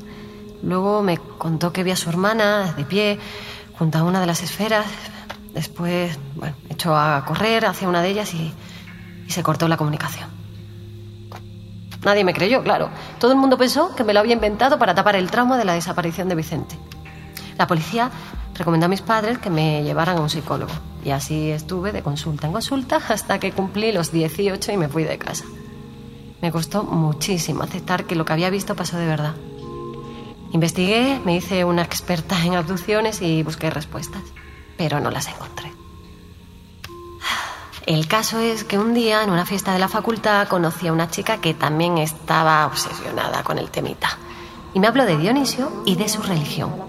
Luego 0.61 1.01
me 1.01 1.17
contó 1.17 1.71
que 1.71 1.83
vi 1.83 1.91
a 1.91 1.95
su 1.95 2.09
hermana 2.09 2.73
de 2.73 2.83
pie 2.83 3.19
junto 3.77 3.97
a 3.97 4.03
una 4.03 4.19
de 4.19 4.27
las 4.27 4.43
esferas. 4.43 4.85
Después, 5.53 6.19
bueno, 6.35 6.55
echó 6.69 6.95
a 6.95 7.23
correr 7.25 7.65
hacia 7.65 7.88
una 7.88 8.01
de 8.01 8.09
ellas 8.09 8.33
y, 8.33 8.53
se 9.27 9.43
cortó 9.43 9.67
la 9.67 9.77
comunicación. 9.77 10.27
Nadie 12.03 12.23
me 12.23 12.33
creyó, 12.33 12.63
claro. 12.63 12.89
Todo 13.19 13.31
el 13.31 13.38
mundo 13.38 13.59
pensó 13.59 13.93
que 13.95 14.03
me 14.03 14.11
lo 14.11 14.19
había 14.21 14.33
inventado 14.33 14.79
para 14.79 14.95
tapar 14.95 15.15
el 15.15 15.29
trauma 15.29 15.55
de 15.55 15.65
la 15.65 15.73
desaparición 15.73 16.29
de 16.29 16.35
Vicente. 16.35 16.75
La 17.55 17.67
policía 17.67 18.09
recomendó 18.55 18.88
a 18.88 18.89
mis 18.89 19.01
padres 19.01 19.38
que 19.38 19.51
me 19.51 19.83
llevaran 19.83 20.17
a 20.17 20.21
un 20.21 20.31
psicólogo. 20.31 20.71
Y 21.05 21.11
así 21.11 21.51
estuve 21.51 21.91
de 21.91 22.01
consulta 22.01 22.47
en 22.47 22.53
consulta 22.53 22.99
hasta 23.07 23.39
que 23.39 23.51
cumplí 23.51 23.91
los 23.91 24.11
18 24.11 24.71
y 24.71 24.77
me 24.77 24.89
fui 24.89 25.03
de 25.03 25.19
casa. 25.19 25.45
Me 26.41 26.51
costó 26.51 26.84
muchísimo 26.84 27.63
aceptar 27.63 28.05
que 28.05 28.15
lo 28.15 28.25
que 28.25 28.34
había 28.34 28.50
visto 28.50 28.75
pasó 28.75 28.98
de 28.98 29.05
verdad. 29.05 29.36
Investigué, 30.51 31.19
me 31.25 31.36
hice 31.36 31.65
una 31.65 31.84
experta 31.84 32.43
en 32.43 32.55
abducciones 32.55 33.22
y 33.22 33.43
busqué 33.43 33.69
respuestas, 33.69 34.24
pero 34.77 35.00
no 35.00 35.12
las 35.12 35.27
encontré. 35.27 35.72
El 37.86 38.08
caso 38.08 38.39
es 38.39 38.63
que 38.63 38.77
un 38.77 38.93
día 38.93 39.24
en 39.24 39.31
una 39.31 39.46
fiesta 39.46 39.74
de 39.74 39.79
la 39.79 39.88
facultad 39.88 40.48
conocí 40.48 40.88
a 40.88 40.93
una 40.93 41.10
chica 41.10 41.38
que 41.38 41.53
también 41.53 41.98
estaba 41.98 42.65
obsesionada 42.67 43.43
con 43.43 43.58
el 43.58 43.69
temita. 43.69 44.17
Y 44.74 44.79
me 44.79 44.88
habló 44.88 45.05
de 45.05 45.17
Dionisio 45.17 45.84
y 45.86 45.96
de 45.96 46.08
su 46.08 46.22
religión. 46.22 46.88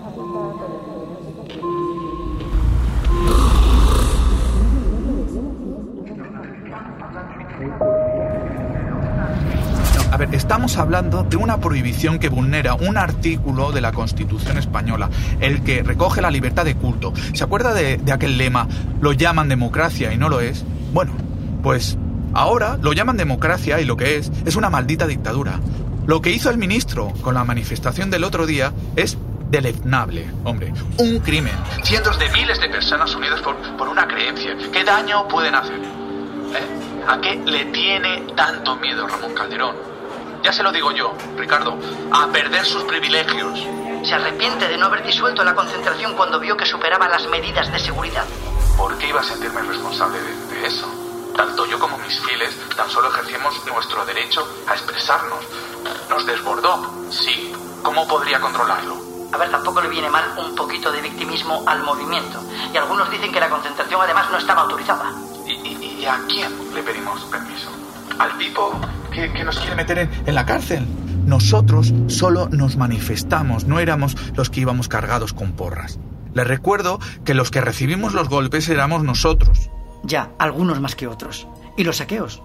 Estamos 10.71 10.87
hablando 10.87 11.23
de 11.25 11.37
una 11.37 11.59
prohibición 11.59 12.21
que 12.21 12.29
vulnera 12.29 12.75
un 12.75 12.97
artículo 12.97 13.73
de 13.73 13.81
la 13.81 13.91
Constitución 13.91 14.57
española, 14.57 15.11
el 15.41 15.65
que 15.65 15.83
recoge 15.83 16.21
la 16.21 16.31
libertad 16.31 16.65
de 16.65 16.77
culto. 16.77 17.13
¿Se 17.35 17.43
acuerda 17.43 17.75
de, 17.75 18.01
aquel 18.13 18.39
lema, 18.39 18.69
lo 19.01 19.13
llaman 19.13 19.49
democracia 19.49 20.13
y 20.13 20.17
no 20.17 20.29
lo 20.29 20.39
es? 20.41 20.65
Bueno, 20.93 21.13
pues 21.61 21.99
ahora 22.35 22.79
lo 22.81 22.93
llaman 22.93 23.17
democracia 23.17 23.81
y 23.81 23.85
lo 23.85 23.97
que 23.97 24.17
es 24.17 24.31
es 24.45 24.55
una 24.55 24.71
maldita 24.71 25.09
dictadura. 25.09 25.59
Lo 26.07 26.21
que 26.21 26.31
hizo 26.31 26.51
el 26.51 26.59
ministro 26.59 27.13
con 27.21 27.35
la 27.35 27.43
manifestación 27.43 28.09
del 28.09 28.23
otro 28.23 28.47
día 28.47 28.73
es 28.95 29.19
deleznable, 29.51 30.31
hombre, 30.45 30.73
un 30.99 31.19
crimen. 31.19 31.55
Cientos 31.83 32.17
de 32.21 32.31
miles 32.31 32.61
de 32.61 32.69
personas 32.69 33.13
unidas 33.17 33.41
por, 33.41 33.57
por 33.77 33.89
una 33.89 34.07
creencia. 34.07 34.57
¿Qué 34.73 34.85
daño 34.85 35.27
pueden 35.27 35.57
hacer? 35.57 35.81
¿Eh? 35.81 37.09
¿A 37.09 37.21
qué 37.21 37.43
le 37.45 37.65
tiene 37.67 38.23
tanto 38.37 38.77
miedo 38.77 39.09
Ramón 39.09 39.35
Calderón? 39.35 39.90
Ya 40.43 40.53
se 40.53 40.63
lo 40.63 40.73
digo 40.73 40.91
yo, 40.93 41.15
Ricardo, 41.37 41.79
a 42.13 42.27
perder 42.29 42.65
sus 42.65 42.83
privilegios. 42.85 43.59
Se 44.07 44.15
arrepiente 44.15 44.67
de 44.69 44.79
no 44.79 44.87
haber 44.87 45.05
disuelto 45.05 45.45
la 45.45 45.55
concentración 45.55 46.15
cuando 46.15 46.41
vio 46.41 46.57
que 46.57 46.65
superaba 46.65 47.09
las 47.09 47.27
medidas 47.29 47.71
de 47.71 47.79
seguridad. 47.79 48.25
¿Por 48.77 48.97
qué 48.97 49.09
iba 49.09 49.21
a 49.21 49.25
sentirme 49.25 49.61
responsable 49.63 50.19
de, 50.21 50.35
de 50.47 50.67
eso? 50.67 50.87
Tanto 51.37 51.67
yo 51.67 51.79
como 51.79 51.99
mis 51.99 52.19
fieles 52.21 52.57
tan 52.75 52.89
solo 52.91 53.09
ejercíamos 53.11 53.55
nuestro 53.67 54.05
derecho 54.07 54.47
a 54.67 54.73
expresarnos. 54.73 55.41
Nos 56.09 56.25
desbordó, 56.27 56.91
sí. 57.11 57.53
¿Cómo 57.83 58.07
podría 58.09 58.41
controlarlo? 58.41 58.97
A 59.33 59.37
ver, 59.39 59.51
tampoco 59.51 59.81
le 59.81 59.89
viene 59.89 60.09
mal 60.11 60.25
un 60.39 60.55
poquito 60.55 60.91
de 60.91 61.01
victimismo 61.03 61.63
al 61.67 61.83
movimiento. 61.83 62.43
Y 62.73 62.77
algunos 62.77 63.11
dicen 63.11 63.31
que 63.33 63.41
la 63.41 63.49
concentración 63.49 64.01
además 64.03 64.31
no 64.31 64.39
estaba 64.39 64.63
autorizada. 64.63 65.13
¿Y, 65.47 65.53
y- 65.53 65.97
y 66.01 66.07
a 66.07 66.19
quién 66.29 66.75
le 66.75 66.83
pedimos 66.83 67.21
permiso? 67.25 67.71
¿Al 68.19 68.37
tipo 68.39 68.79
que, 69.11 69.33
que 69.33 69.45
nos 69.45 69.59
quiere 69.59 69.77
meter 69.77 69.99
en, 69.99 70.11
en 70.27 70.35
la 70.35 70.47
cárcel? 70.47 70.87
Nosotros 71.27 71.93
solo 72.07 72.49
nos 72.49 72.77
manifestamos, 72.77 73.67
no 73.67 73.79
éramos 73.79 74.17
los 74.35 74.51
que 74.51 74.61
íbamos 74.61 74.89
cargados 74.89 75.33
con 75.33 75.53
porras. 75.53 75.99
Les 76.35 76.47
recuerdo 76.47 77.01
que 77.25 77.35
los 77.35 77.51
que 77.51 77.61
recibimos 77.61 78.15
los 78.15 78.29
golpes 78.29 78.69
éramos 78.69 79.03
nosotros. 79.03 79.71
Ya, 80.05 80.31
algunos 80.39 80.81
más 80.81 80.95
que 80.95 81.07
otros. 81.07 81.47
¿Y 81.77 81.85
los 81.85 81.99
saqueos? 81.99 82.43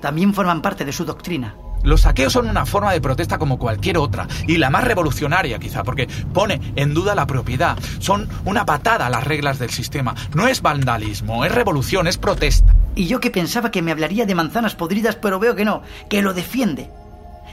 También 0.00 0.34
forman 0.34 0.62
parte 0.62 0.84
de 0.84 0.92
su 0.92 1.04
doctrina. 1.04 1.56
Los 1.82 2.02
saqueos 2.02 2.32
son 2.32 2.48
una 2.48 2.64
forma 2.64 2.92
de 2.92 3.00
protesta 3.00 3.36
como 3.36 3.58
cualquier 3.58 3.98
otra, 3.98 4.26
y 4.46 4.56
la 4.56 4.70
más 4.70 4.84
revolucionaria 4.84 5.58
quizá, 5.58 5.84
porque 5.84 6.08
pone 6.32 6.60
en 6.76 6.94
duda 6.94 7.14
la 7.14 7.26
propiedad. 7.26 7.78
Son 7.98 8.28
una 8.46 8.64
patada 8.64 9.06
a 9.06 9.10
las 9.10 9.24
reglas 9.24 9.58
del 9.58 9.70
sistema. 9.70 10.14
No 10.34 10.48
es 10.48 10.62
vandalismo, 10.62 11.44
es 11.44 11.52
revolución, 11.52 12.06
es 12.06 12.16
protesta. 12.16 12.74
Y 12.94 13.06
yo 13.06 13.20
que 13.20 13.30
pensaba 13.30 13.70
que 13.70 13.82
me 13.82 13.90
hablaría 13.90 14.26
de 14.26 14.34
manzanas 14.34 14.74
podridas, 14.74 15.16
pero 15.16 15.38
veo 15.38 15.54
que 15.54 15.64
no, 15.64 15.82
que 16.08 16.22
lo 16.22 16.32
defiende. 16.32 16.90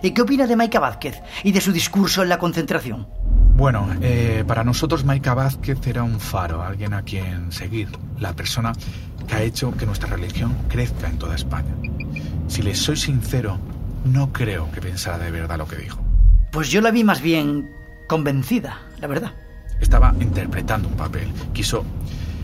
¿Y 0.02 0.12
qué 0.12 0.22
opina 0.22 0.48
de 0.48 0.56
Maika 0.56 0.80
Vázquez 0.80 1.22
y 1.44 1.52
de 1.52 1.62
su 1.62 1.72
discurso 1.72 2.24
en 2.24 2.30
la 2.30 2.40
concentración? 2.40 3.08
Bueno, 3.56 3.88
eh, 4.02 4.44
para 4.48 4.64
nosotros 4.64 5.06
Maika 5.06 5.34
Vázquez 5.34 5.86
era 5.86 6.04
un 6.04 6.20
faro, 6.20 6.64
alguien 6.64 6.94
a 6.94 7.04
quien 7.04 7.52
seguir, 7.52 7.90
la 8.20 8.34
persona 8.34 8.74
que 9.28 9.36
ha 9.36 9.44
hecho 9.44 9.76
que 9.78 9.86
nuestra 9.86 10.10
religión 10.10 10.56
crezca 10.68 11.08
en 11.08 11.20
toda 11.20 11.36
España. 11.36 11.76
Si 12.48 12.62
les 12.62 12.80
soy 12.80 12.98
sincero, 12.98 13.60
no 14.06 14.34
creo 14.34 14.72
que 14.72 14.82
pensara 14.82 15.20
de 15.20 15.32
verdad 15.32 15.58
lo 15.58 15.68
que 15.68 15.76
dijo. 15.76 16.02
Pues 16.52 16.70
yo 16.72 16.82
la 16.82 16.92
vi 16.92 17.04
más 17.04 17.22
bien 17.22 17.70
convencida, 18.08 18.80
la 19.00 19.08
verdad. 19.08 19.34
Estaba 19.80 20.14
interpretando 20.20 20.88
un 20.88 20.96
papel, 20.96 21.28
quiso 21.54 21.86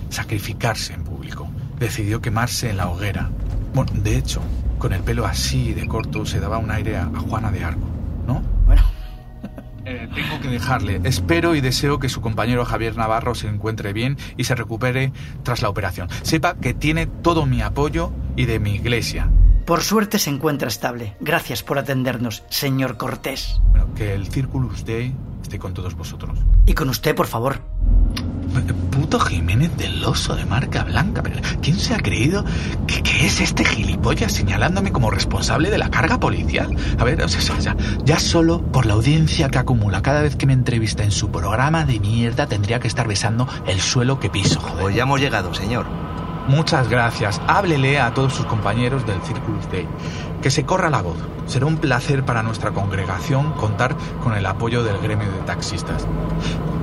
sacrificarse 0.09 0.93
en 0.93 1.03
público, 1.03 1.49
decidió 1.79 2.21
quemarse 2.21 2.69
en 2.69 2.77
la 2.77 2.87
hoguera. 2.89 3.29
Bueno, 3.73 3.91
de 3.95 4.17
hecho, 4.17 4.41
con 4.77 4.93
el 4.93 5.01
pelo 5.03 5.25
así 5.25 5.73
de 5.73 5.87
corto 5.87 6.25
se 6.25 6.39
daba 6.39 6.57
un 6.57 6.71
aire 6.71 6.97
a, 6.97 7.03
a 7.03 7.19
Juana 7.19 7.51
de 7.51 7.63
Arco, 7.63 7.87
¿no? 8.27 8.41
Bueno, 8.65 8.81
Eh, 9.89 10.09
tengo 10.13 10.41
que 10.41 10.49
dejarle. 10.49 10.99
Espero 11.05 11.55
y 11.55 11.61
deseo 11.61 11.97
que 11.97 12.09
su 12.09 12.19
compañero 12.19 12.65
Javier 12.65 12.97
Navarro 12.97 13.35
se 13.35 13.47
encuentre 13.47 13.93
bien 13.93 14.17
y 14.35 14.43
se 14.43 14.53
recupere 14.53 15.13
tras 15.43 15.61
la 15.61 15.69
operación. 15.69 16.09
Sepa 16.23 16.55
que 16.57 16.73
tiene 16.73 17.05
todo 17.07 17.45
mi 17.45 17.61
apoyo 17.61 18.11
y 18.35 18.47
de 18.47 18.59
mi 18.59 18.71
iglesia. 18.75 19.29
por 19.65 19.81
suerte 19.83 20.19
se 20.19 20.29
encuentra 20.29 20.67
estable. 20.67 21.15
Gracias 21.21 21.63
por 21.63 21.77
atendernos, 21.79 22.43
señor 22.49 22.97
Cortés. 22.97 23.61
Bueno, 23.71 23.93
que 23.95 24.13
el 24.13 24.27
Circulus 24.27 24.83
Dei 24.83 25.13
esté 25.41 25.57
con 25.57 25.73
todos 25.73 25.95
vosotros. 25.95 26.37
Y 26.65 26.73
con 26.73 26.89
usted, 26.89 27.15
por 27.15 27.27
favor. 27.27 27.61
Puto 28.63 29.19
Jiménez 29.19 29.75
del 29.77 30.03
Oso 30.03 30.35
de 30.35 30.45
marca 30.45 30.83
blanca. 30.83 31.23
Pero 31.23 31.39
¿quién 31.61 31.77
se 31.79 31.93
ha 31.93 31.97
creído 31.97 32.43
que, 32.87 33.01
que 33.03 33.25
es 33.25 33.41
este 33.41 33.65
gilipollas 33.65 34.31
señalándome 34.31 34.91
como 34.91 35.11
responsable 35.11 35.69
de 35.69 35.77
la 35.77 35.89
carga 35.89 36.19
policial? 36.19 36.75
A 36.97 37.03
ver, 37.03 37.21
o 37.21 37.27
sea, 37.27 37.57
ya, 37.59 37.75
ya 38.03 38.19
solo 38.19 38.61
por 38.61 38.85
la 38.85 38.93
audiencia 38.93 39.49
que 39.49 39.57
acumula 39.57 40.01
cada 40.01 40.21
vez 40.21 40.35
que 40.35 40.45
me 40.45 40.53
entrevista 40.53 41.03
en 41.03 41.11
su 41.11 41.29
programa 41.29 41.85
de 41.85 41.99
mierda 41.99 42.47
tendría 42.47 42.79
que 42.79 42.87
estar 42.87 43.07
besando 43.07 43.47
el 43.65 43.79
suelo 43.79 44.19
que 44.19 44.29
piso, 44.29 44.59
joder. 44.59 44.81
Pues 44.81 44.95
ya 44.95 45.03
hemos 45.03 45.19
llegado, 45.19 45.53
señor. 45.53 45.85
Muchas 46.47 46.87
gracias. 46.87 47.41
Háblele 47.47 47.99
a 47.99 48.13
todos 48.13 48.33
sus 48.33 48.45
compañeros 48.45 49.05
del 49.05 49.21
Circulus 49.21 49.69
Dei. 49.69 49.85
Que 50.41 50.51
se 50.51 50.65
corra 50.65 50.89
la 50.89 51.01
voz. 51.01 51.17
Será 51.47 51.65
un 51.65 51.77
placer 51.77 52.23
para 52.23 52.43
nuestra 52.43 52.71
congregación 52.71 53.53
contar 53.53 53.95
con 54.23 54.33
el 54.33 54.45
apoyo 54.45 54.83
del 54.83 54.97
gremio 54.99 55.31
de 55.31 55.39
taxistas. 55.39 56.05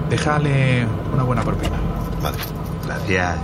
Déjale 0.09 0.87
una 1.13 1.23
buena 1.23 1.43
propina. 1.43 1.77
Vale. 2.23 2.37
Gracias. 2.85 3.39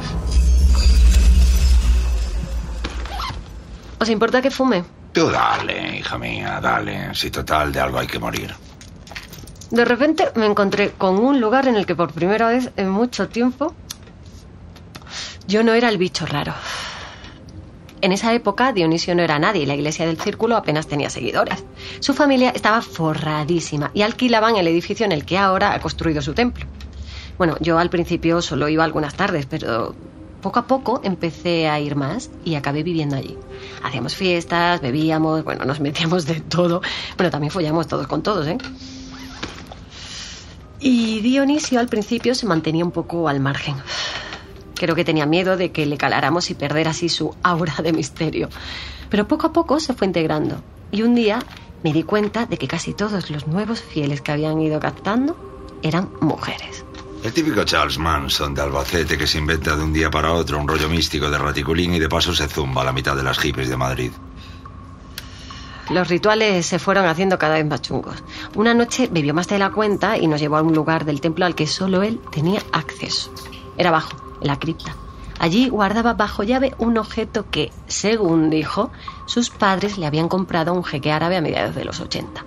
¿Os 3.98 4.08
importa 4.08 4.40
que 4.40 4.50
fume? 4.50 4.84
Tú 5.12 5.28
dale, 5.30 5.98
hija 5.98 6.16
mía, 6.16 6.60
dale. 6.60 7.14
Si 7.14 7.30
total, 7.30 7.72
de 7.72 7.80
algo 7.80 7.98
hay 7.98 8.06
que 8.06 8.18
morir. 8.18 8.54
De 9.70 9.84
repente 9.84 10.30
me 10.34 10.46
encontré 10.46 10.92
con 10.92 11.18
un 11.18 11.40
lugar 11.40 11.68
en 11.68 11.76
el 11.76 11.86
que 11.86 11.94
por 11.94 12.12
primera 12.12 12.48
vez 12.48 12.72
en 12.76 12.90
mucho 12.90 13.28
tiempo 13.28 13.74
yo 15.46 15.62
no 15.62 15.74
era 15.74 15.88
el 15.88 15.98
bicho 15.98 16.26
raro. 16.26 16.54
En 18.02 18.12
esa 18.12 18.32
época 18.32 18.72
Dionisio 18.72 19.14
no 19.14 19.22
era 19.22 19.38
nadie 19.38 19.62
y 19.62 19.66
la 19.66 19.74
iglesia 19.74 20.06
del 20.06 20.18
círculo 20.18 20.56
apenas 20.56 20.86
tenía 20.86 21.10
seguidores. 21.10 21.64
Su 22.00 22.14
familia 22.14 22.50
estaba 22.50 22.80
forradísima 22.80 23.90
y 23.92 24.02
alquilaban 24.02 24.56
el 24.56 24.66
edificio 24.68 25.04
en 25.04 25.12
el 25.12 25.26
que 25.26 25.36
ahora 25.36 25.74
ha 25.74 25.80
construido 25.80 26.22
su 26.22 26.32
templo. 26.32 26.64
Bueno, 27.36 27.56
yo 27.60 27.78
al 27.78 27.90
principio 27.90 28.40
solo 28.40 28.68
iba 28.68 28.84
algunas 28.84 29.14
tardes, 29.14 29.46
pero 29.46 29.94
poco 30.40 30.58
a 30.58 30.66
poco 30.66 31.00
empecé 31.04 31.68
a 31.68 31.78
ir 31.78 31.94
más 31.94 32.30
y 32.44 32.54
acabé 32.54 32.82
viviendo 32.82 33.16
allí. 33.16 33.36
Hacíamos 33.82 34.16
fiestas, 34.16 34.80
bebíamos, 34.80 35.44
bueno, 35.44 35.66
nos 35.66 35.80
metíamos 35.80 36.24
de 36.26 36.40
todo. 36.40 36.80
Bueno, 37.16 37.30
también 37.30 37.50
follamos 37.50 37.86
todos 37.86 38.06
con 38.06 38.22
todos, 38.22 38.46
¿eh? 38.46 38.56
Y 40.80 41.20
Dionisio 41.20 41.78
al 41.78 41.88
principio 41.88 42.34
se 42.34 42.46
mantenía 42.46 42.84
un 42.84 42.90
poco 42.90 43.28
al 43.28 43.40
margen. 43.40 43.74
Creo 44.80 44.94
que 44.94 45.04
tenía 45.04 45.26
miedo 45.26 45.58
de 45.58 45.72
que 45.72 45.84
le 45.84 45.98
caláramos 45.98 46.48
y 46.48 46.54
perder 46.54 46.88
así 46.88 47.10
su 47.10 47.36
aura 47.42 47.74
de 47.82 47.92
misterio. 47.92 48.48
Pero 49.10 49.28
poco 49.28 49.48
a 49.48 49.52
poco 49.52 49.78
se 49.78 49.92
fue 49.92 50.06
integrando. 50.06 50.62
Y 50.90 51.02
un 51.02 51.14
día 51.14 51.38
me 51.84 51.92
di 51.92 52.02
cuenta 52.02 52.46
de 52.46 52.56
que 52.56 52.66
casi 52.66 52.94
todos 52.94 53.30
los 53.30 53.46
nuevos 53.46 53.82
fieles 53.82 54.22
que 54.22 54.32
habían 54.32 54.58
ido 54.58 54.80
captando 54.80 55.36
eran 55.82 56.08
mujeres. 56.22 56.82
El 57.22 57.30
típico 57.30 57.62
Charles 57.64 57.98
Manson 57.98 58.54
de 58.54 58.62
Albacete 58.62 59.18
que 59.18 59.26
se 59.26 59.36
inventa 59.36 59.76
de 59.76 59.84
un 59.84 59.92
día 59.92 60.10
para 60.10 60.32
otro 60.32 60.56
un 60.56 60.66
rollo 60.66 60.88
místico 60.88 61.28
de 61.28 61.36
raticulín 61.36 61.92
y 61.92 61.98
de 61.98 62.08
paso 62.08 62.34
se 62.34 62.48
zumba 62.48 62.80
a 62.80 62.86
la 62.86 62.92
mitad 62.94 63.14
de 63.14 63.22
las 63.22 63.38
hippies 63.38 63.68
de 63.68 63.76
Madrid. 63.76 64.12
Los 65.90 66.08
rituales 66.08 66.64
se 66.64 66.78
fueron 66.78 67.04
haciendo 67.04 67.38
cada 67.38 67.56
vez 67.56 67.66
más 67.66 67.82
chungos. 67.82 68.16
Una 68.54 68.72
noche 68.72 69.10
bebió 69.12 69.34
más 69.34 69.48
de 69.48 69.58
la 69.58 69.72
cuenta 69.72 70.16
y 70.16 70.26
nos 70.26 70.40
llevó 70.40 70.56
a 70.56 70.62
un 70.62 70.72
lugar 70.72 71.04
del 71.04 71.20
templo 71.20 71.44
al 71.44 71.54
que 71.54 71.66
solo 71.66 72.02
él 72.02 72.18
tenía 72.32 72.62
acceso. 72.72 73.30
Era 73.76 73.90
abajo, 73.90 74.16
en 74.24 74.29
la 74.40 74.58
cripta. 74.58 74.94
Allí 75.38 75.70
guardaba 75.70 76.12
bajo 76.12 76.42
llave 76.42 76.74
un 76.76 76.98
objeto 76.98 77.46
que, 77.50 77.72
según 77.86 78.50
dijo, 78.50 78.90
sus 79.24 79.48
padres 79.48 79.96
le 79.96 80.06
habían 80.06 80.28
comprado 80.28 80.72
a 80.72 80.74
un 80.74 80.84
jeque 80.84 81.12
árabe 81.12 81.38
a 81.38 81.40
mediados 81.40 81.74
de 81.74 81.86
los 81.86 81.98
80. 81.98 82.44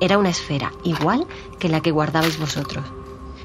Era 0.00 0.18
una 0.18 0.30
esfera 0.30 0.72
igual 0.82 1.26
que 1.60 1.68
la 1.68 1.80
que 1.80 1.92
guardabais 1.92 2.38
vosotros. 2.38 2.84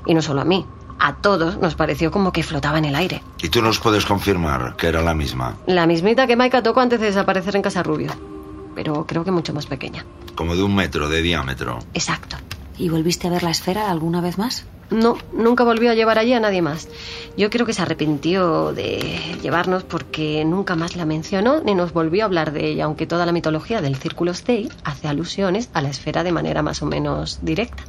Y 0.08 0.16
no 0.16 0.24
solo 0.24 0.42
a 0.42 0.46
mí, 0.46 0.66
a 1.00 1.16
todos 1.16 1.58
nos 1.58 1.76
pareció 1.76 2.10
como 2.12 2.32
que 2.32 2.44
flotaba 2.44 2.78
en 2.78 2.86
el 2.86 2.96
aire. 2.96 3.22
¿Y 3.42 3.50
tú 3.50 3.62
nos 3.62 3.80
puedes 3.80 4.06
confirmar 4.06 4.76
que 4.76 4.88
era 4.88 5.02
la 5.02 5.14
misma? 5.14 5.56
La 5.68 5.86
mismita 5.86 6.26
que 6.26 6.36
Maika 6.36 6.64
tocó 6.64 6.80
antes 6.80 7.00
de 7.00 7.08
desaparecer 7.08 7.56
en 7.56 7.62
Casa 7.62 7.84
Rubio. 7.84 8.12
Pero 8.74 9.06
creo 9.06 9.24
que 9.24 9.32
mucho 9.32 9.54
más 9.54 9.68
pequeña. 9.68 10.06
Como 10.34 10.56
de 10.56 10.64
un 10.64 10.74
metro 10.74 11.10
de 11.10 11.22
diámetro. 11.22 11.80
Exacto. 11.94 12.38
¿Y 12.78 12.90
volviste 12.90 13.28
a 13.28 13.30
ver 13.30 13.44
la 13.44 13.52
esfera 13.52 13.92
alguna 13.92 14.20
vez 14.20 14.38
más? 14.38 14.66
No, 14.94 15.18
nunca 15.34 15.64
volvió 15.64 15.90
a 15.90 15.96
llevar 15.96 16.20
allí 16.20 16.34
a 16.34 16.40
nadie 16.40 16.62
más. 16.62 16.88
Yo 17.36 17.50
creo 17.50 17.66
que 17.66 17.74
se 17.74 17.82
arrepintió 17.82 18.74
de 18.74 19.20
llevarnos 19.42 19.84
porque 19.84 20.46
nunca 20.46 20.76
más 20.76 20.96
la 20.96 21.06
mencionó 21.06 21.62
ni 21.62 21.74
nos 21.74 21.94
volvió 21.94 22.22
a 22.22 22.26
hablar 22.26 22.54
de 22.54 22.68
ella, 22.68 22.86
aunque 22.86 23.08
toda 23.08 23.26
la 23.26 23.32
mitología 23.32 23.82
del 23.82 23.96
Círculo 23.96 24.32
Stay 24.32 24.70
hace 24.84 25.08
alusiones 25.08 25.70
a 25.74 25.82
la 25.82 25.90
esfera 25.90 26.24
de 26.24 26.32
manera 26.32 26.62
más 26.62 26.84
o 26.84 26.86
menos 26.86 27.40
directa. 27.42 27.84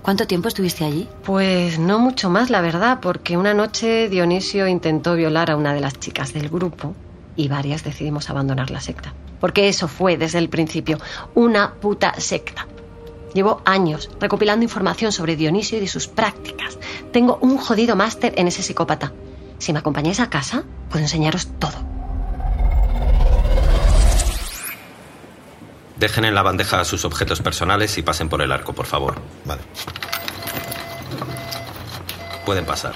¿Cuánto 0.00 0.26
tiempo 0.26 0.48
estuviste 0.48 0.84
allí? 0.84 1.06
Pues 1.24 1.78
no 1.78 1.98
mucho 1.98 2.30
más, 2.30 2.48
la 2.48 2.62
verdad, 2.62 3.00
porque 3.02 3.36
una 3.36 3.52
noche 3.52 4.08
Dionisio 4.08 4.66
intentó 4.68 5.14
violar 5.14 5.50
a 5.50 5.56
una 5.56 5.74
de 5.74 5.82
las 5.82 6.00
chicas 6.00 6.32
del 6.32 6.48
grupo 6.48 6.94
y 7.36 7.48
varias 7.48 7.84
decidimos 7.84 8.30
abandonar 8.30 8.70
la 8.70 8.80
secta. 8.80 9.12
Porque 9.40 9.68
eso 9.68 9.88
fue 9.88 10.16
desde 10.16 10.38
el 10.38 10.48
principio, 10.48 10.98
una 11.34 11.74
puta 11.74 12.14
secta. 12.18 12.66
Llevo 13.36 13.60
años 13.66 14.08
recopilando 14.18 14.64
información 14.64 15.12
sobre 15.12 15.36
Dionisio 15.36 15.76
y 15.76 15.82
de 15.82 15.88
sus 15.88 16.08
prácticas. 16.08 16.78
Tengo 17.12 17.36
un 17.42 17.58
jodido 17.58 17.94
máster 17.94 18.32
en 18.38 18.48
ese 18.48 18.62
psicópata. 18.62 19.12
Si 19.58 19.74
me 19.74 19.80
acompañáis 19.80 20.20
a 20.20 20.30
casa, 20.30 20.64
puedo 20.88 21.04
enseñaros 21.04 21.46
todo. 21.58 21.74
Dejen 25.96 26.24
en 26.24 26.34
la 26.34 26.40
bandeja 26.40 26.82
sus 26.86 27.04
objetos 27.04 27.42
personales 27.42 27.98
y 27.98 28.02
pasen 28.02 28.30
por 28.30 28.40
el 28.40 28.50
arco, 28.50 28.72
por 28.72 28.86
favor. 28.86 29.20
Vale. 29.44 29.60
Pueden 32.46 32.64
pasar. 32.64 32.94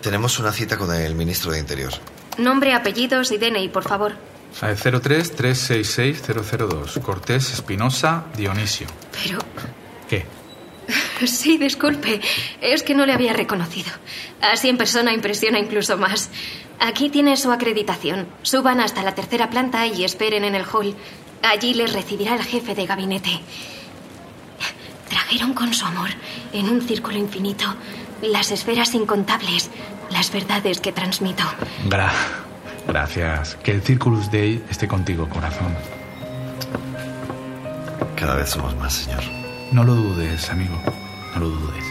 Tenemos 0.00 0.40
una 0.40 0.50
cita 0.50 0.76
con 0.76 0.92
el 0.92 1.14
ministro 1.14 1.52
de 1.52 1.60
Interior. 1.60 1.92
Nombre, 2.38 2.74
apellidos 2.74 3.30
y 3.30 3.38
DNI, 3.38 3.68
por 3.68 3.84
favor. 3.84 4.31
A 4.60 4.72
03-366-002. 4.72 7.00
Cortés 7.00 7.52
Espinosa 7.52 8.24
Dionisio. 8.36 8.88
Pero... 9.12 9.38
¿Qué? 10.08 10.26
Sí, 11.26 11.56
disculpe. 11.56 12.20
Es 12.60 12.82
que 12.82 12.94
no 12.94 13.06
le 13.06 13.12
había 13.12 13.32
reconocido. 13.32 13.92
Así 14.40 14.68
en 14.68 14.76
persona 14.76 15.12
impresiona 15.12 15.60
incluso 15.60 15.96
más. 15.96 16.30
Aquí 16.80 17.10
tiene 17.10 17.36
su 17.36 17.52
acreditación. 17.52 18.26
Suban 18.42 18.80
hasta 18.80 19.04
la 19.04 19.14
tercera 19.14 19.48
planta 19.48 19.86
y 19.86 20.02
esperen 20.04 20.42
en 20.44 20.56
el 20.56 20.64
hall. 20.64 20.96
Allí 21.42 21.74
les 21.74 21.92
recibirá 21.92 22.34
el 22.34 22.42
jefe 22.42 22.74
de 22.74 22.86
gabinete. 22.86 23.40
Trajeron 25.08 25.54
con 25.54 25.72
su 25.74 25.86
amor, 25.86 26.10
en 26.52 26.68
un 26.68 26.82
círculo 26.82 27.18
infinito, 27.18 27.72
las 28.22 28.50
esferas 28.50 28.92
incontables, 28.94 29.70
las 30.10 30.32
verdades 30.32 30.80
que 30.80 30.90
transmito. 30.90 31.44
Gra 31.86 32.10
gracias. 32.86 33.56
Que 33.62 33.72
el 33.72 33.82
Circulus 33.82 34.30
Day 34.30 34.64
esté 34.70 34.88
contigo, 34.88 35.28
corazón. 35.28 35.74
Cada 38.16 38.36
vez 38.36 38.50
somos 38.50 38.76
más, 38.76 38.92
señor. 38.92 39.22
No 39.72 39.84
lo 39.84 39.94
dudes, 39.94 40.50
amigo. 40.50 40.78
No 41.34 41.40
lo 41.40 41.48
dudes. 41.48 41.84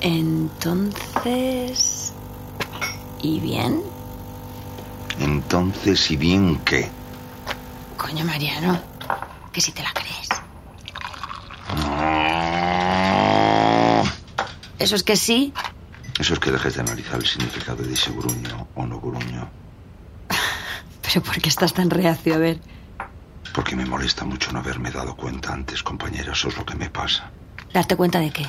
Entonces... 0.00 2.14
¿Y 3.22 3.40
bien? 3.40 3.82
Entonces, 5.18 6.10
¿y 6.10 6.16
bien 6.16 6.58
qué? 6.64 6.88
Coño, 7.98 8.24
Mariano, 8.24 8.80
que 9.52 9.60
si 9.60 9.72
te 9.72 9.82
la 9.82 9.92
crees. 9.92 10.28
Eso 14.78 14.96
es 14.96 15.02
que 15.02 15.16
sí. 15.16 15.52
Eso 16.18 16.34
es 16.34 16.40
que 16.40 16.50
dejes 16.50 16.74
de 16.74 16.80
analizar 16.80 17.16
el 17.16 17.26
significado 17.26 17.82
de 17.82 17.92
ese 17.92 18.10
gruño 18.10 18.68
o 18.74 18.86
no 18.86 19.00
gruño. 19.00 19.50
Pero 21.02 21.22
¿por 21.22 21.40
qué 21.40 21.48
estás 21.48 21.74
tan 21.74 21.90
reacio 21.90 22.34
a 22.34 22.38
ver? 22.38 22.60
Porque 23.54 23.76
me 23.76 23.84
molesta 23.84 24.24
mucho 24.24 24.52
no 24.52 24.60
haberme 24.60 24.90
dado 24.90 25.16
cuenta 25.16 25.52
antes, 25.52 25.82
compañera. 25.82 26.32
Eso 26.32 26.48
es 26.48 26.56
lo 26.56 26.64
que 26.64 26.76
me 26.76 26.88
pasa. 26.88 27.30
¿Darte 27.72 27.96
cuenta 27.96 28.20
de 28.20 28.30
qué? 28.30 28.46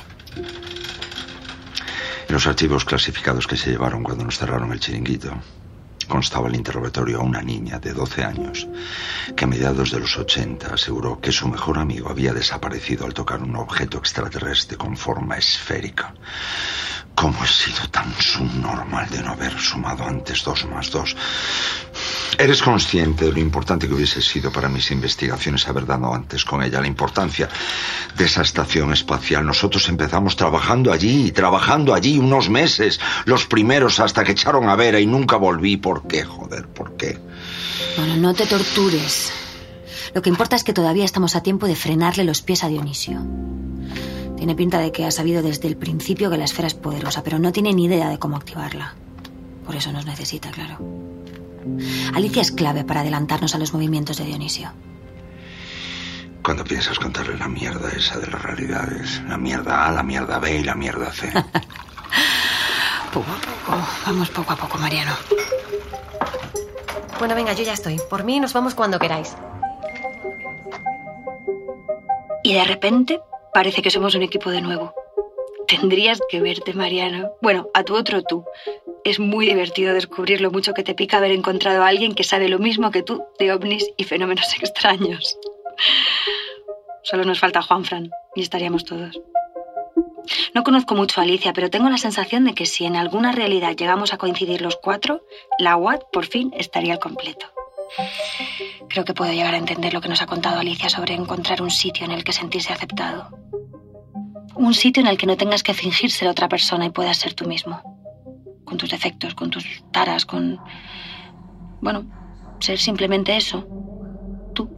En 2.28 2.34
los 2.34 2.46
archivos 2.46 2.84
clasificados 2.84 3.46
que 3.46 3.56
se 3.56 3.70
llevaron 3.70 4.02
cuando 4.02 4.24
nos 4.24 4.38
cerraron 4.38 4.72
el 4.72 4.80
chiringuito, 4.80 5.34
constaba 6.12 6.48
el 6.48 6.56
interrogatorio 6.56 7.20
a 7.20 7.22
una 7.22 7.40
niña 7.40 7.78
de 7.78 7.94
12 7.94 8.22
años 8.22 8.68
que 9.34 9.46
a 9.46 9.48
mediados 9.48 9.90
de 9.92 9.98
los 9.98 10.18
80 10.18 10.74
aseguró 10.74 11.18
que 11.18 11.32
su 11.32 11.48
mejor 11.48 11.78
amigo 11.78 12.10
había 12.10 12.34
desaparecido 12.34 13.06
al 13.06 13.14
tocar 13.14 13.42
un 13.42 13.56
objeto 13.56 13.96
extraterrestre 13.96 14.76
con 14.76 14.94
forma 14.94 15.38
esférica. 15.38 16.12
¿Cómo 17.14 17.42
he 17.42 17.48
sido 17.48 17.88
tan 17.90 18.12
subnormal 18.20 19.08
de 19.08 19.22
no 19.22 19.30
haber 19.30 19.58
sumado 19.58 20.04
antes 20.04 20.44
dos 20.44 20.66
más 20.66 20.90
dos? 20.90 21.16
¿Eres 22.38 22.62
consciente 22.62 23.26
de 23.26 23.32
lo 23.32 23.38
importante 23.38 23.86
que 23.86 23.94
hubiese 23.94 24.22
sido 24.22 24.50
para 24.50 24.68
mis 24.68 24.90
investigaciones 24.90 25.68
haber 25.68 25.86
dado 25.86 26.12
antes 26.14 26.44
con 26.44 26.62
ella 26.62 26.80
la 26.80 26.86
importancia 26.86 27.48
de 28.16 28.24
esa 28.24 28.42
estación 28.42 28.92
espacial? 28.92 29.44
Nosotros 29.44 29.88
empezamos 29.88 30.34
trabajando 30.36 30.92
allí, 30.92 31.30
trabajando 31.30 31.94
allí 31.94 32.18
unos 32.18 32.48
meses, 32.48 32.98
los 33.26 33.46
primeros 33.46 34.00
hasta 34.00 34.24
que 34.24 34.32
echaron 34.32 34.68
a 34.68 34.76
Vera 34.76 34.98
y 34.98 35.06
nunca 35.06 35.36
volví. 35.36 35.76
¿Por 35.76 36.06
qué, 36.06 36.24
joder? 36.24 36.66
¿Por 36.68 36.96
qué? 36.96 37.18
Bueno, 37.96 38.16
no 38.16 38.34
te 38.34 38.46
tortures. 38.46 39.32
Lo 40.14 40.22
que 40.22 40.30
importa 40.30 40.56
es 40.56 40.64
que 40.64 40.72
todavía 40.72 41.04
estamos 41.04 41.36
a 41.36 41.42
tiempo 41.42 41.66
de 41.66 41.76
frenarle 41.76 42.24
los 42.24 42.42
pies 42.42 42.64
a 42.64 42.68
Dionisio. 42.68 43.20
Tiene 44.36 44.54
pinta 44.54 44.78
de 44.80 44.90
que 44.90 45.04
ha 45.04 45.10
sabido 45.10 45.42
desde 45.42 45.68
el 45.68 45.76
principio 45.76 46.30
que 46.30 46.38
la 46.38 46.44
esfera 46.44 46.66
es 46.66 46.74
poderosa, 46.74 47.22
pero 47.22 47.38
no 47.38 47.52
tiene 47.52 47.72
ni 47.74 47.84
idea 47.84 48.08
de 48.08 48.18
cómo 48.18 48.36
activarla. 48.36 48.94
Por 49.64 49.76
eso 49.76 49.92
nos 49.92 50.06
necesita, 50.06 50.50
claro. 50.50 51.11
Alicia 52.14 52.42
es 52.42 52.52
clave 52.52 52.84
para 52.84 53.00
adelantarnos 53.00 53.54
a 53.54 53.58
los 53.58 53.72
movimientos 53.72 54.18
de 54.18 54.24
Dionisio. 54.24 54.72
Cuando 56.42 56.64
piensas 56.64 56.98
contarle 56.98 57.38
la 57.38 57.48
mierda 57.48 57.88
esa 57.90 58.18
de 58.18 58.26
las 58.26 58.42
realidades, 58.42 59.22
la 59.28 59.38
mierda 59.38 59.86
A, 59.86 59.92
la 59.92 60.02
mierda 60.02 60.38
B 60.40 60.58
y 60.58 60.64
la 60.64 60.74
mierda 60.74 61.12
C. 61.12 61.32
Poco 63.12 63.30
a 63.30 63.36
poco, 63.36 63.78
vamos 64.06 64.30
poco 64.30 64.52
a 64.54 64.56
poco, 64.56 64.78
Mariano. 64.78 65.12
Bueno, 67.18 67.34
venga, 67.34 67.52
yo 67.52 67.62
ya 67.62 67.74
estoy. 67.74 68.00
Por 68.08 68.24
mí 68.24 68.40
nos 68.40 68.54
vamos 68.54 68.74
cuando 68.74 68.98
queráis. 68.98 69.36
Y 72.42 72.54
de 72.54 72.64
repente 72.64 73.20
parece 73.52 73.82
que 73.82 73.90
somos 73.90 74.14
un 74.14 74.22
equipo 74.22 74.50
de 74.50 74.62
nuevo. 74.62 74.94
Tendrías 75.68 76.20
que 76.30 76.40
verte, 76.40 76.72
Mariano. 76.72 77.32
Bueno, 77.42 77.68
a 77.74 77.84
tu 77.84 77.94
otro 77.94 78.22
tú. 78.22 78.46
Es 79.04 79.18
muy 79.18 79.46
divertido 79.46 79.94
descubrir 79.94 80.40
lo 80.40 80.50
mucho 80.50 80.74
que 80.74 80.84
te 80.84 80.94
pica 80.94 81.16
haber 81.16 81.32
encontrado 81.32 81.82
a 81.82 81.88
alguien 81.88 82.14
que 82.14 82.24
sabe 82.24 82.48
lo 82.48 82.58
mismo 82.58 82.90
que 82.90 83.02
tú 83.02 83.24
de 83.38 83.52
ovnis 83.52 83.90
y 83.96 84.04
fenómenos 84.04 84.52
extraños. 84.60 85.36
Solo 87.02 87.24
nos 87.24 87.40
falta 87.40 87.62
Juanfran 87.62 88.10
y 88.34 88.42
estaríamos 88.42 88.84
todos. 88.84 89.20
No 90.54 90.62
conozco 90.62 90.94
mucho 90.94 91.20
a 91.20 91.24
Alicia, 91.24 91.52
pero 91.52 91.70
tengo 91.70 91.90
la 91.90 91.98
sensación 91.98 92.44
de 92.44 92.54
que 92.54 92.66
si 92.66 92.84
en 92.84 92.94
alguna 92.94 93.32
realidad 93.32 93.74
llegamos 93.74 94.12
a 94.12 94.18
coincidir 94.18 94.62
los 94.62 94.76
cuatro, 94.76 95.24
la 95.58 95.76
UAT 95.76 96.04
por 96.12 96.26
fin 96.26 96.52
estaría 96.56 96.92
al 96.92 97.00
completo. 97.00 97.46
Creo 98.88 99.04
que 99.04 99.14
puedo 99.14 99.32
llegar 99.32 99.54
a 99.54 99.58
entender 99.58 99.92
lo 99.92 100.00
que 100.00 100.08
nos 100.08 100.22
ha 100.22 100.26
contado 100.26 100.60
Alicia 100.60 100.88
sobre 100.88 101.14
encontrar 101.14 101.60
un 101.60 101.70
sitio 101.70 102.04
en 102.04 102.12
el 102.12 102.24
que 102.24 102.32
sentirse 102.32 102.72
aceptado. 102.72 103.28
Un 104.54 104.74
sitio 104.74 105.02
en 105.02 105.08
el 105.08 105.18
que 105.18 105.26
no 105.26 105.36
tengas 105.36 105.62
que 105.62 105.74
fingir 105.74 106.10
ser 106.10 106.28
otra 106.28 106.48
persona 106.48 106.86
y 106.86 106.90
puedas 106.90 107.16
ser 107.16 107.34
tú 107.34 107.46
mismo. 107.46 108.01
Con 108.72 108.78
tus 108.78 108.90
defectos, 108.90 109.34
con 109.34 109.50
tus 109.50 109.84
taras, 109.90 110.24
con... 110.24 110.58
Bueno, 111.82 112.06
ser 112.58 112.78
simplemente 112.78 113.36
eso. 113.36 113.66
Tú. 114.54 114.70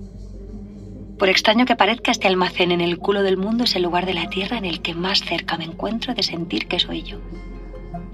Por 1.16 1.28
extraño 1.28 1.64
que 1.64 1.76
parezca, 1.76 2.10
este 2.10 2.26
almacén 2.26 2.72
en 2.72 2.80
el 2.80 2.98
culo 2.98 3.22
del 3.22 3.36
mundo 3.36 3.62
es 3.62 3.76
el 3.76 3.84
lugar 3.84 4.04
de 4.04 4.14
la 4.14 4.28
Tierra 4.28 4.58
en 4.58 4.64
el 4.64 4.82
que 4.82 4.94
más 4.94 5.20
cerca 5.20 5.56
me 5.56 5.62
encuentro 5.62 6.12
de 6.12 6.24
sentir 6.24 6.66
que 6.66 6.80
soy 6.80 7.04
yo. 7.04 7.18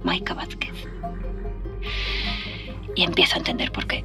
Maika 0.04 0.34
Vázquez. 0.34 0.74
Y 2.94 3.02
empiezo 3.02 3.36
a 3.36 3.38
entender 3.38 3.72
por 3.72 3.86
qué. 3.86 4.04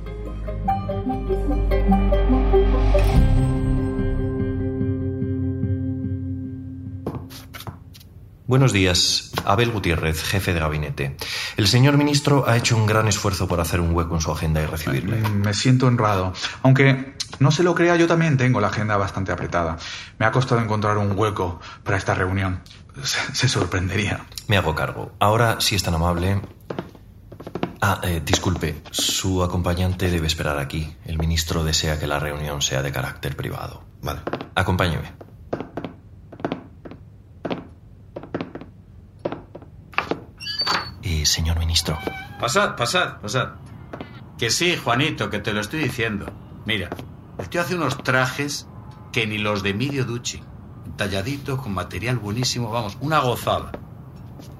Buenos 8.47 8.73
días, 8.73 9.31
Abel 9.43 9.71
Gutiérrez, 9.71 10.21
jefe 10.23 10.53
de 10.53 10.59
gabinete. 10.59 11.17
El 11.57 11.67
señor 11.67 11.97
ministro 11.97 12.47
ha 12.47 12.55
hecho 12.55 12.77
un 12.77 12.85
gran 12.85 13.07
esfuerzo 13.07 13.47
por 13.47 13.59
hacer 13.59 13.81
un 13.81 13.95
hueco 13.95 14.13
en 14.13 14.21
su 14.21 14.31
agenda 14.31 14.61
y 14.61 14.67
recibirle. 14.67 15.17
Me 15.29 15.51
siento 15.55 15.87
honrado. 15.87 16.31
Aunque 16.61 17.15
no 17.39 17.49
se 17.49 17.63
lo 17.63 17.73
crea, 17.73 17.95
yo 17.95 18.05
también 18.05 18.37
tengo 18.37 18.61
la 18.61 18.67
agenda 18.67 18.97
bastante 18.97 19.31
apretada. 19.31 19.77
Me 20.19 20.27
ha 20.27 20.31
costado 20.31 20.61
encontrar 20.61 20.99
un 20.99 21.17
hueco 21.17 21.59
para 21.83 21.97
esta 21.97 22.13
reunión. 22.13 22.61
Se, 23.01 23.17
se 23.35 23.49
sorprendería. 23.49 24.27
Me 24.47 24.57
hago 24.57 24.75
cargo. 24.75 25.11
Ahora, 25.19 25.59
si 25.59 25.73
es 25.73 25.81
tan 25.81 25.95
amable. 25.95 26.39
Ah, 27.81 27.99
eh, 28.03 28.21
disculpe, 28.23 28.83
su 28.91 29.43
acompañante 29.43 30.11
debe 30.11 30.27
esperar 30.27 30.59
aquí. 30.59 30.95
El 31.05 31.17
ministro 31.17 31.63
desea 31.63 31.99
que 31.99 32.05
la 32.05 32.19
reunión 32.19 32.61
sea 32.61 32.83
de 32.83 32.91
carácter 32.91 33.35
privado. 33.35 33.83
Vale. 34.03 34.21
Acompáñeme. 34.53 35.24
Eh, 41.05 41.23
señor 41.23 41.59
ministro. 41.59 41.99
Pasad, 42.39 42.75
pasad, 42.75 43.21
pasad. 43.21 43.49
Que 44.39 44.49
sí, 44.49 44.75
Juanito, 44.75 45.29
que 45.29 45.37
te 45.37 45.53
lo 45.53 45.61
estoy 45.61 45.83
diciendo. 45.83 46.25
Mira, 46.65 46.89
el 47.37 47.47
tío 47.47 47.61
hace 47.61 47.75
unos 47.75 48.01
trajes 48.03 48.67
que 49.11 49.27
ni 49.27 49.37
los 49.37 49.61
de 49.61 49.69
Emilio 49.69 50.03
Ducci. 50.03 50.41
Talladitos, 50.97 51.61
con 51.61 51.75
material 51.75 52.17
buenísimo, 52.17 52.71
vamos, 52.71 52.97
una 53.01 53.19
gozada. 53.19 53.71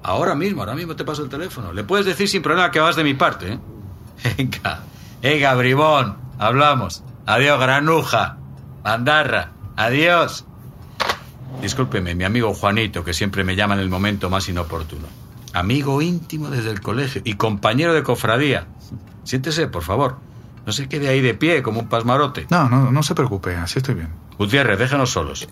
Ahora 0.04 0.36
mismo, 0.36 0.62
ahora 0.62 0.76
mismo 0.76 0.94
te 0.94 1.04
paso 1.04 1.24
el 1.24 1.28
teléfono. 1.28 1.72
Le 1.72 1.82
puedes 1.82 2.06
decir 2.06 2.28
sin 2.28 2.42
problema 2.42 2.70
que 2.70 2.78
vas 2.78 2.94
de 2.94 3.02
mi 3.02 3.14
parte, 3.14 3.54
¿eh? 3.54 3.60
Venga, 4.38 4.84
venga, 5.20 5.54
bribón, 5.54 6.16
hablamos. 6.38 7.02
Adiós, 7.26 7.58
granuja, 7.58 8.38
bandarra, 8.84 9.52
adiós. 9.76 10.44
Discúlpeme, 11.60 12.14
mi 12.14 12.22
amigo 12.22 12.54
Juanito, 12.54 13.04
que 13.04 13.12
siempre 13.12 13.42
me 13.42 13.56
llama 13.56 13.74
en 13.74 13.80
el 13.80 13.88
momento 13.88 14.30
más 14.30 14.48
inoportuno. 14.48 15.25
Amigo 15.56 16.02
íntimo 16.02 16.50
desde 16.50 16.70
el 16.70 16.82
colegio 16.82 17.22
y 17.24 17.32
compañero 17.32 17.94
de 17.94 18.02
cofradía. 18.02 18.66
Siéntese, 19.24 19.68
por 19.68 19.82
favor. 19.82 20.18
No 20.66 20.72
se 20.72 20.86
quede 20.86 21.08
ahí 21.08 21.22
de 21.22 21.32
pie 21.32 21.62
como 21.62 21.80
un 21.80 21.88
pasmarote. 21.88 22.46
No, 22.50 22.68
no, 22.68 22.92
no 22.92 23.02
se 23.02 23.14
preocupe, 23.14 23.56
así 23.56 23.78
estoy 23.78 23.94
bien. 23.94 24.10
Gutiérrez, 24.36 24.78
déjanos 24.78 25.12
solos. 25.12 25.48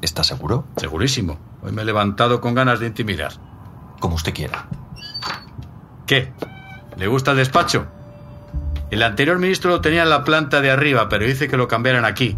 ¿Está 0.00 0.24
seguro? 0.24 0.66
Segurísimo. 0.76 1.38
Hoy 1.62 1.70
me 1.70 1.82
he 1.82 1.84
levantado 1.84 2.40
con 2.40 2.54
ganas 2.56 2.80
de 2.80 2.88
intimidar. 2.88 3.30
Como 4.00 4.16
usted 4.16 4.34
quiera. 4.34 4.66
¿Qué? 6.04 6.32
¿Le 6.96 7.06
gusta 7.06 7.30
el 7.30 7.36
despacho? 7.36 7.86
El 8.90 9.04
anterior 9.04 9.38
ministro 9.38 9.70
lo 9.70 9.80
tenía 9.80 10.02
en 10.02 10.10
la 10.10 10.24
planta 10.24 10.60
de 10.60 10.72
arriba, 10.72 11.08
pero 11.08 11.26
dice 11.26 11.46
que 11.46 11.56
lo 11.56 11.68
cambiaran 11.68 12.04
aquí. 12.04 12.36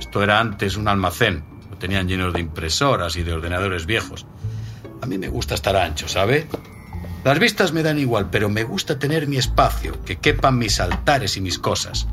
Esto 0.00 0.20
era 0.20 0.40
antes 0.40 0.76
un 0.76 0.88
almacén. 0.88 1.44
Lo 1.70 1.76
tenían 1.78 2.08
lleno 2.08 2.32
de 2.32 2.40
impresoras 2.40 3.14
y 3.14 3.22
de 3.22 3.34
ordenadores 3.34 3.86
viejos. 3.86 4.26
A 5.04 5.06
mí 5.06 5.18
me 5.18 5.28
gusta 5.28 5.54
estar 5.54 5.76
ancho, 5.76 6.08
¿sabe? 6.08 6.46
Las 7.24 7.38
vistas 7.38 7.74
me 7.74 7.82
dan 7.82 7.98
igual, 7.98 8.30
pero 8.30 8.48
me 8.48 8.64
gusta 8.64 8.98
tener 8.98 9.28
mi 9.28 9.36
espacio, 9.36 10.02
que 10.02 10.16
quepan 10.16 10.56
mis 10.56 10.80
altares 10.80 11.36
y 11.36 11.42
mis 11.42 11.58
cosas. 11.58 12.06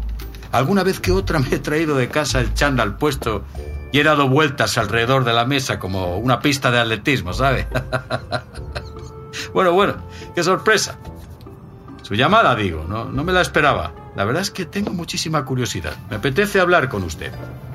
Alguna 0.52 0.84
vez 0.84 1.00
que 1.00 1.14
otra 1.14 1.40
me 1.40 1.56
he 1.56 1.60
traído 1.60 1.96
de 1.96 2.10
casa 2.10 2.42
el 2.42 2.54
chándal 2.54 2.98
puesto 2.98 3.46
y 3.94 4.00
he 4.02 4.04
dado 4.04 4.28
vueltas 4.28 4.78
alrededor 4.78 5.24
de 5.24 5.32
la 5.32 5.46
mesa 5.46 5.80
como 5.80 6.18
una 6.18 6.42
pista 6.42 6.70
de 6.70 6.80
atletismo, 6.80 7.32
¿sabe? 7.32 7.66
bueno, 9.54 9.72
bueno, 9.72 9.96
qué 10.36 10.44
sorpresa. 10.44 10.98
Su 12.02 12.16
llamada, 12.16 12.54
digo, 12.56 12.84
no, 12.90 13.06
no 13.06 13.24
me 13.24 13.32
la 13.32 13.40
esperaba. 13.40 13.94
La 14.18 14.26
verdad 14.26 14.42
es 14.42 14.52
que 14.52 14.66
tengo 14.66 14.92
muchísima 14.92 15.46
curiosidad. 15.46 15.96
Me 16.10 16.18
apetece 16.18 16.60
hablar 16.60 16.90
con 16.90 17.04
usted. 17.04 17.32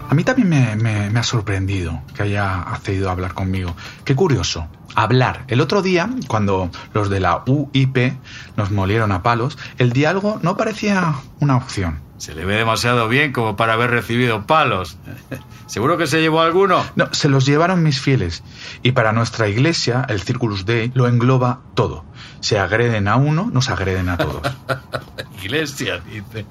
A 0.09 0.15
mí 0.15 0.25
también 0.25 0.49
me, 0.49 0.77
me- 0.77 1.11
me 1.11 1.21
ha 1.21 1.23
sorprendido 1.23 2.01
que 2.15 2.23
haya 2.23 2.63
accedido 2.63 3.09
a 3.09 3.13
hablar 3.13 3.35
conmigo. 3.35 3.75
Qué 4.05 4.15
curioso. 4.15 4.69
Hablar. 4.95 5.45
El 5.49 5.61
otro 5.61 5.83
día, 5.83 6.09
cuando 6.29 6.71
los 6.95 7.11
de 7.11 7.21
la 7.21 7.43
UIP 7.47 8.15
nos 8.57 8.71
molieron 8.71 9.13
a 9.13 9.23
palos, 9.23 9.59
el 9.79 9.93
diálogo 9.93 10.39
no 10.43 10.57
parecía 10.57 11.15
una 11.41 11.57
opción. 11.57 12.01
Se 12.19 12.35
le 12.35 12.47
ve 12.47 12.55
demasiado 12.57 13.09
bien 13.09 13.33
como 13.33 13.57
para 13.57 13.75
haber 13.75 13.91
recibido 13.91 14.47
palos. 14.47 14.97
¿Seguro 15.67 15.99
que 15.99 16.07
se 16.07 16.21
llevó 16.23 16.41
alguno? 16.41 16.83
No, 16.95 17.09
se 17.13 17.29
los 17.29 17.45
llevaron 17.45 17.83
mis 17.83 18.01
fieles. 18.01 18.43
Y 18.83 18.93
para 18.93 19.13
nuestra 19.13 19.49
iglesia, 19.49 20.07
el 20.09 20.23
Circulus 20.23 20.65
Dei 20.65 20.93
lo 20.95 21.09
engloba 21.09 21.61
todo. 21.75 22.05
Se 22.41 22.59
agreden 22.59 23.07
a 23.09 23.17
uno, 23.17 23.51
nos 23.53 23.69
agreden 23.69 24.09
a 24.09 24.17
todos. 24.17 24.41
Iglesia, 25.43 25.99
dice. 25.99 26.47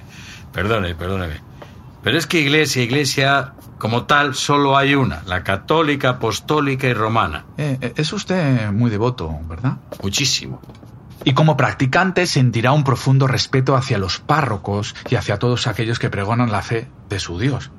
Perdone, 0.51 0.93
perdóneme. 0.93 1.41
Pero 2.05 2.19
es 2.19 2.27
que 2.27 2.39
iglesia, 2.39 2.83
iglesia, 2.83 3.53
como 3.79 4.03
tal, 4.03 4.35
solo 4.35 4.77
hay 4.77 4.93
una. 4.93 5.23
La 5.25 5.43
católica, 5.43 6.09
apostólica 6.09 6.85
y 6.85 6.93
romana. 6.93 7.45
Eh, 7.57 7.79
eh, 7.81 7.93
es 7.95 8.13
usted 8.13 8.71
muy 8.71 8.91
devoto, 8.91 9.35
¿verdad? 9.49 9.77
Muchísimo. 10.03 10.61
Y 11.23 11.33
como 11.33 11.57
practicante 11.57 12.27
sentirá 12.27 12.73
un 12.73 12.83
profundo 12.83 13.25
respeto 13.25 13.75
hacia 13.75 13.97
los 13.97 14.19
párrocos 14.19 14.93
y 15.09 15.15
hacia 15.15 15.39
todos 15.39 15.65
aquellos 15.65 15.97
que 15.97 16.11
pregonan 16.11 16.51
la 16.51 16.61
fe 16.61 16.87
de 17.09 17.19
su 17.19 17.39
Dios. 17.39 17.71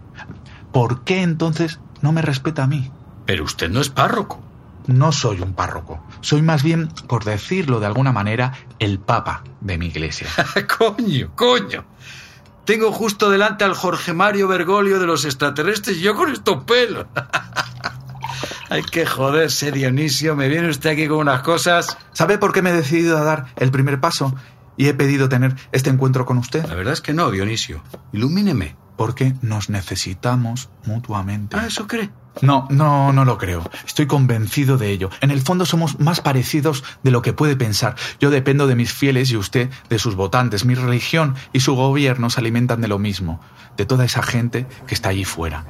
¿Por 0.72 1.04
qué 1.04 1.22
entonces 1.22 1.78
no 2.02 2.10
me 2.10 2.20
respeta 2.20 2.64
a 2.64 2.66
mí? 2.66 2.90
Pero 3.26 3.44
usted 3.44 3.70
no 3.70 3.80
es 3.80 3.90
párroco. 3.90 4.42
No 4.88 5.12
soy 5.12 5.40
un 5.40 5.52
párroco. 5.52 6.04
Soy 6.20 6.42
más 6.42 6.64
bien, 6.64 6.88
por 7.06 7.22
decirlo 7.22 7.78
de 7.78 7.86
alguna 7.86 8.10
manera, 8.10 8.54
el 8.80 8.98
papa 8.98 9.44
de 9.60 9.78
mi 9.78 9.86
iglesia. 9.86 10.26
coño, 10.78 11.30
coño. 11.36 11.84
Tengo 12.66 12.90
justo 12.90 13.31
delante 13.31 13.62
al 13.62 13.74
Jorge 13.74 14.12
Mario 14.12 14.48
Bergoglio 14.48 14.98
de 14.98 15.07
los 15.07 15.24
extraterrestres 15.24 15.98
y 15.98 16.00
yo 16.00 16.16
con 16.16 16.33
estos 16.33 16.64
pelos. 16.64 17.07
Hay 18.68 18.83
que 18.83 19.07
joderse, 19.07 19.70
Dionisio. 19.70 20.35
Me 20.35 20.48
viene 20.48 20.68
usted 20.68 20.90
aquí 20.90 21.07
con 21.07 21.18
unas 21.18 21.42
cosas. 21.42 21.96
¿Sabe 22.12 22.38
por 22.38 22.52
qué 22.52 22.62
me 22.62 22.70
he 22.70 22.72
decidido 22.72 23.18
a 23.18 23.22
dar 23.22 23.46
el 23.55 23.70
primer 23.70 24.00
paso 24.00 24.35
y 24.76 24.88
he 24.88 24.94
pedido 24.94 25.29
tener 25.29 25.55
este 25.70 25.90
encuentro 25.90 26.26
con 26.26 26.38
usted? 26.38 26.66
La 26.66 26.74
verdad 26.74 26.92
es 26.92 27.00
que 27.00 27.14
no, 27.14 27.31
Dionisio. 27.31 27.85
Ilumíneme. 28.12 28.74
Porque 28.96 29.35
nos 29.42 29.68
necesitamos 29.70 30.68
mutuamente. 30.85 31.56
Ah, 31.56 31.66
¿eso 31.66 31.87
cree? 31.87 32.11
No, 32.42 32.66
no, 32.70 33.12
no 33.12 33.24
lo 33.24 33.38
creo. 33.38 33.68
Estoy 33.87 34.06
convencido 34.06 34.76
de 34.76 34.90
ello. 34.90 35.11
En 35.20 35.30
el 35.30 35.40
fondo 35.40 35.64
somos 35.64 35.98
más 36.00 36.20
parecidos 36.20 36.85
de 37.02 37.11
lo 37.11 37.22
que 37.22 37.32
puede 37.32 37.56
pensar. 37.56 37.96
Yo 38.20 38.30
dependo 38.30 38.66
de 38.66 38.76
mis 38.76 38.92
fieles 38.92 39.30
y 39.30 39.37
usted 39.37 39.70
de 39.88 39.98
sus 39.98 40.14
votantes. 40.14 40.64
Mi 40.64 40.74
religión 40.74 41.35
y 41.52 41.61
su 41.61 41.74
gobierno 41.74 42.28
se 42.30 42.40
alimentan 42.40 42.80
de 42.80 42.88
lo 42.88 42.98
mismo, 42.98 43.40
de 43.76 43.87
toda 43.87 44.04
esa 44.04 44.22
gente 44.22 44.66
que 44.87 44.94
está 44.94 45.11
allí 45.11 45.24
fuera. 45.24 45.64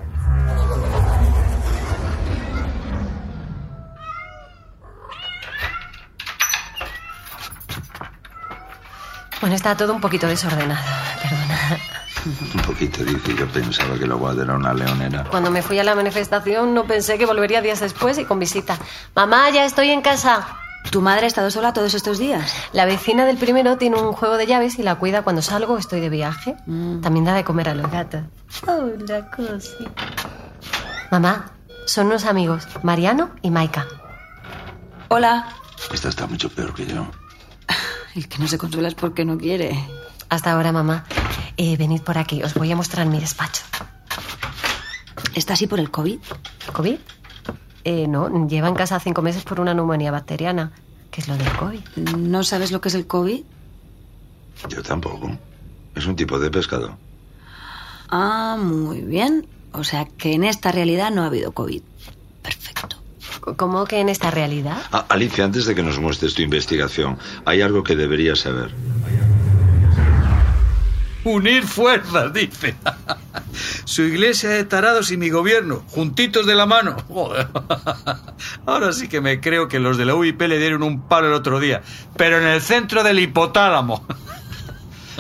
Bueno, 9.41 9.55
está 9.55 9.77
todo 9.77 9.95
un 9.95 10.01
poquito 10.01 10.27
desordenado. 10.27 11.06
Un 12.27 12.63
poquito, 12.63 13.05
dice. 13.05 13.35
Yo 13.37 13.47
pensaba 13.49 13.99
que 13.99 14.07
la 14.07 14.15
guarda 14.15 14.43
era 14.43 14.55
una 14.57 14.75
leonera. 14.75 15.25
Cuando 15.31 15.51
me 15.51 15.63
fui 15.63 15.79
a 15.79 15.85
la 15.85 15.95
manifestación 15.95 16.75
no 16.75 16.85
pensé 16.85 17.19
que 17.19 17.27
volvería 17.27 17.63
días 17.63 17.81
después 17.81 18.19
y 18.19 18.25
con 18.25 18.39
visita. 18.39 18.79
Mamá, 19.15 19.51
ya 19.51 19.65
estoy 19.65 19.91
en 19.91 20.03
casa. 20.03 20.47
¿Tu 20.91 21.03
madre 21.03 21.25
ha 21.25 21.27
estado 21.27 21.51
sola 21.51 21.73
todos 21.73 21.95
estos 21.95 22.19
días? 22.19 22.53
La 22.73 22.85
vecina 22.85 23.25
del 23.27 23.37
primero 23.37 23.77
tiene 23.77 23.97
un 23.97 24.13
juego 24.13 24.37
de 24.37 24.47
llaves 24.47 24.79
y 24.79 24.83
la 24.83 24.97
cuida 24.97 25.23
cuando 25.23 25.43
salgo 25.43 25.75
o 25.75 25.79
estoy 25.79 26.01
de 26.01 26.09
viaje. 26.09 26.57
También 27.03 27.25
da 27.25 27.35
de 27.35 27.45
comer 27.45 27.69
a 27.69 27.75
los 27.75 27.91
gatos. 27.91 28.23
Hola, 28.67 29.31
cosi. 29.31 29.89
Mamá, 31.11 31.51
son 31.87 32.07
unos 32.07 32.25
amigos, 32.25 32.67
Mariano 32.83 33.31
y 33.43 33.51
Maika. 33.51 33.87
Hola. 35.09 35.49
Esta 35.93 36.09
está 36.09 36.27
mucho 36.27 36.49
peor 36.51 36.75
que 36.75 36.87
yo. 36.87 37.07
El 38.15 38.29
que 38.29 38.39
no 38.39 38.49
se 38.49 38.59
consuela 38.59 38.89
es 38.89 38.95
porque 38.95 39.25
no 39.25 39.39
quiere. 39.39 39.79
Hasta 40.29 40.53
ahora, 40.53 40.73
mamá. 40.73 41.05
Eh, 41.57 41.77
venid 41.77 42.03
por 42.03 42.19
aquí, 42.19 42.43
os 42.43 42.55
voy 42.55 42.71
a 42.71 42.77
mostrar 42.77 43.07
mi 43.07 43.19
despacho. 43.19 43.63
¿Está 45.35 45.55
así 45.55 45.67
por 45.67 45.81
el 45.81 45.91
COVID? 45.91 46.19
¿COVID? 46.73 46.99
Eh, 47.85 48.07
no, 48.09 48.47
lleva 48.47 48.69
en 48.69 48.75
casa 48.75 48.99
cinco 49.01 49.23
meses 49.23 49.45
por 49.45 49.61
una 49.61 49.73
neumonía 49.73 50.11
bacteriana. 50.11 50.73
¿Qué 51.11 51.21
es 51.21 51.29
lo 51.29 51.37
del 51.37 51.51
COVID? 51.53 51.81
¿No 52.19 52.43
sabes 52.43 52.73
lo 52.73 52.81
que 52.81 52.89
es 52.89 52.95
el 52.95 53.07
COVID? 53.07 53.43
Yo 54.69 54.83
tampoco. 54.83 55.31
Es 55.95 56.07
un 56.07 56.17
tipo 56.17 56.39
de 56.39 56.51
pescado. 56.51 56.99
Ah, 58.11 58.57
muy 58.59 59.01
bien. 59.01 59.47
O 59.73 59.85
sea 59.85 60.07
que 60.07 60.33
en 60.33 60.45
esta 60.45 60.73
realidad 60.73 61.11
no 61.11 61.23
ha 61.23 61.27
habido 61.27 61.53
COVID. 61.53 61.83
¿Cómo 63.57 63.85
que 63.85 64.01
en 64.01 64.09
esta 64.09 64.31
realidad? 64.31 64.83
Ah, 64.91 65.07
Alicia, 65.09 65.45
antes 65.45 65.67
de 65.67 65.75
que 65.75 65.83
nos 65.83 66.01
muestres 66.01 66.35
tu 66.35 66.43
investigación, 66.43 67.19
hay 67.45 67.63
algo 67.63 67.85
que 67.85 67.95
deberías 67.95 68.41
saber. 68.41 68.75
Unir 71.27 71.65
fuerzas, 71.65 72.33
dice. 72.33 72.77
Su 73.85 74.03
iglesia 74.03 74.51
de 74.51 74.63
tarados 74.63 75.11
y 75.11 75.17
mi 75.17 75.29
gobierno, 75.29 75.83
juntitos 75.89 76.47
de 76.47 76.55
la 76.55 76.67
mano. 76.67 76.97
Joder. 77.09 77.49
Ahora 78.65 78.93
sí 78.93 79.09
que 79.09 79.21
me 79.21 79.41
creo 79.41 79.67
que 79.67 79.81
los 79.81 79.99
de 79.99 80.05
la 80.05 80.15
UIP 80.15 80.41
le 80.43 80.61
dieron 80.61 80.85
un 80.85 81.09
palo 81.09 81.27
el 81.27 81.33
otro 81.33 81.59
día, 81.59 81.83
pero 82.17 82.39
en 82.39 82.47
el 82.47 82.63
centro 82.63 83.03
del 83.03 83.19
hipotálamo. 83.19 84.07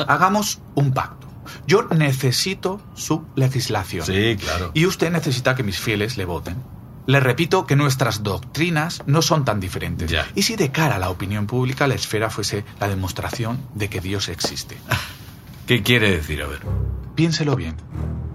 Hagamos 0.06 0.60
un 0.76 0.92
pacto. 0.92 1.26
Yo 1.66 1.88
necesito 1.88 2.80
su 2.94 3.26
legislación. 3.34 4.06
Sí, 4.06 4.36
claro. 4.36 4.70
Y 4.74 4.86
usted 4.86 5.10
necesita 5.10 5.56
que 5.56 5.64
mis 5.64 5.80
fieles 5.80 6.16
le 6.16 6.24
voten. 6.24 6.62
Le 7.06 7.18
repito 7.18 7.66
que 7.66 7.74
nuestras 7.74 8.22
doctrinas 8.22 9.02
no 9.06 9.22
son 9.22 9.44
tan 9.44 9.58
diferentes. 9.58 10.08
Ya. 10.08 10.28
Y 10.36 10.42
si 10.42 10.54
de 10.54 10.70
cara 10.70 10.96
a 10.96 10.98
la 11.00 11.10
opinión 11.10 11.48
pública 11.48 11.88
la 11.88 11.96
esfera 11.96 12.30
fuese 12.30 12.64
la 12.78 12.86
demostración 12.86 13.58
de 13.74 13.88
que 13.90 14.00
Dios 14.00 14.28
existe. 14.28 14.76
¿Qué 15.66 15.82
quiere 15.82 16.12
decir? 16.12 16.42
A 16.42 16.46
ver. 16.46 16.60
Piénselo 17.16 17.56
bien. 17.56 17.74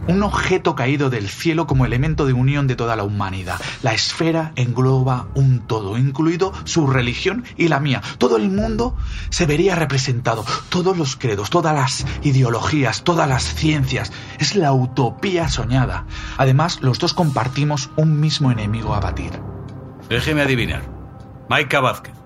Un 0.08 0.24
objeto 0.24 0.76
caído 0.76 1.10
del 1.10 1.30
cielo 1.30 1.66
como 1.66 1.86
elemento 1.86 2.26
de 2.26 2.34
unión 2.34 2.68
de 2.68 2.76
toda 2.76 2.98
la 2.98 3.04
humanidad. 3.04 3.62
La 3.84 3.94
esfera 3.94 4.52
engloba 4.56 5.28
un 5.36 5.62
todo, 5.68 5.98
incluido 5.98 6.52
su 6.66 6.88
religión 6.88 7.46
y 7.56 7.70
la 7.70 7.80
mía. 7.80 8.02
Todo 8.18 8.36
el 8.36 8.50
mundo 8.50 8.98
se 9.30 9.46
vería 9.46 9.76
representado. 9.76 10.44
Todos 10.70 10.98
los 10.98 11.16
credos, 11.16 11.50
todas 11.50 11.74
las 11.74 12.06
ideologías, 12.24 13.04
todas 13.04 13.30
las 13.30 13.44
ciencias. 13.56 14.12
Es 14.40 14.56
la 14.56 14.74
utopía 14.74 15.48
soñada. 15.48 16.06
Además, 16.38 16.80
los 16.82 17.00
dos 17.00 17.14
compartimos 17.14 17.92
un 17.96 18.20
mismo 18.20 18.52
enemigo 18.52 18.94
a 18.94 19.00
batir. 19.00 19.32
Déjeme 20.10 20.42
adivinar. 20.42 20.82
Maika 21.48 21.80
Vázquez. 21.80 22.21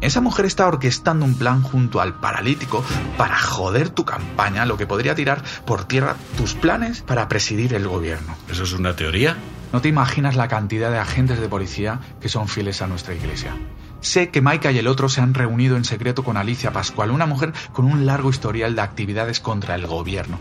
Esa 0.00 0.22
mujer 0.22 0.46
está 0.46 0.66
orquestando 0.66 1.26
un 1.26 1.34
plan 1.34 1.62
junto 1.62 2.00
al 2.00 2.14
paralítico 2.14 2.82
para 3.18 3.38
joder 3.38 3.90
tu 3.90 4.06
campaña, 4.06 4.64
lo 4.64 4.78
que 4.78 4.86
podría 4.86 5.14
tirar 5.14 5.42
por 5.66 5.84
tierra 5.84 6.16
tus 6.38 6.54
planes 6.54 7.02
para 7.02 7.28
presidir 7.28 7.74
el 7.74 7.86
gobierno. 7.86 8.34
¿Eso 8.50 8.62
es 8.62 8.72
una 8.72 8.96
teoría? 8.96 9.36
No 9.74 9.82
te 9.82 9.88
imaginas 9.88 10.36
la 10.36 10.48
cantidad 10.48 10.90
de 10.90 10.98
agentes 10.98 11.38
de 11.38 11.48
policía 11.48 12.00
que 12.20 12.30
son 12.30 12.48
fieles 12.48 12.80
a 12.80 12.86
nuestra 12.86 13.14
iglesia. 13.14 13.54
Sé 14.00 14.30
que 14.30 14.40
Maika 14.40 14.72
y 14.72 14.78
el 14.78 14.86
otro 14.86 15.10
se 15.10 15.20
han 15.20 15.34
reunido 15.34 15.76
en 15.76 15.84
secreto 15.84 16.24
con 16.24 16.38
Alicia 16.38 16.72
Pascual, 16.72 17.10
una 17.10 17.26
mujer 17.26 17.52
con 17.72 17.84
un 17.84 18.06
largo 18.06 18.30
historial 18.30 18.74
de 18.74 18.80
actividades 18.80 19.40
contra 19.40 19.74
el 19.74 19.86
gobierno. 19.86 20.38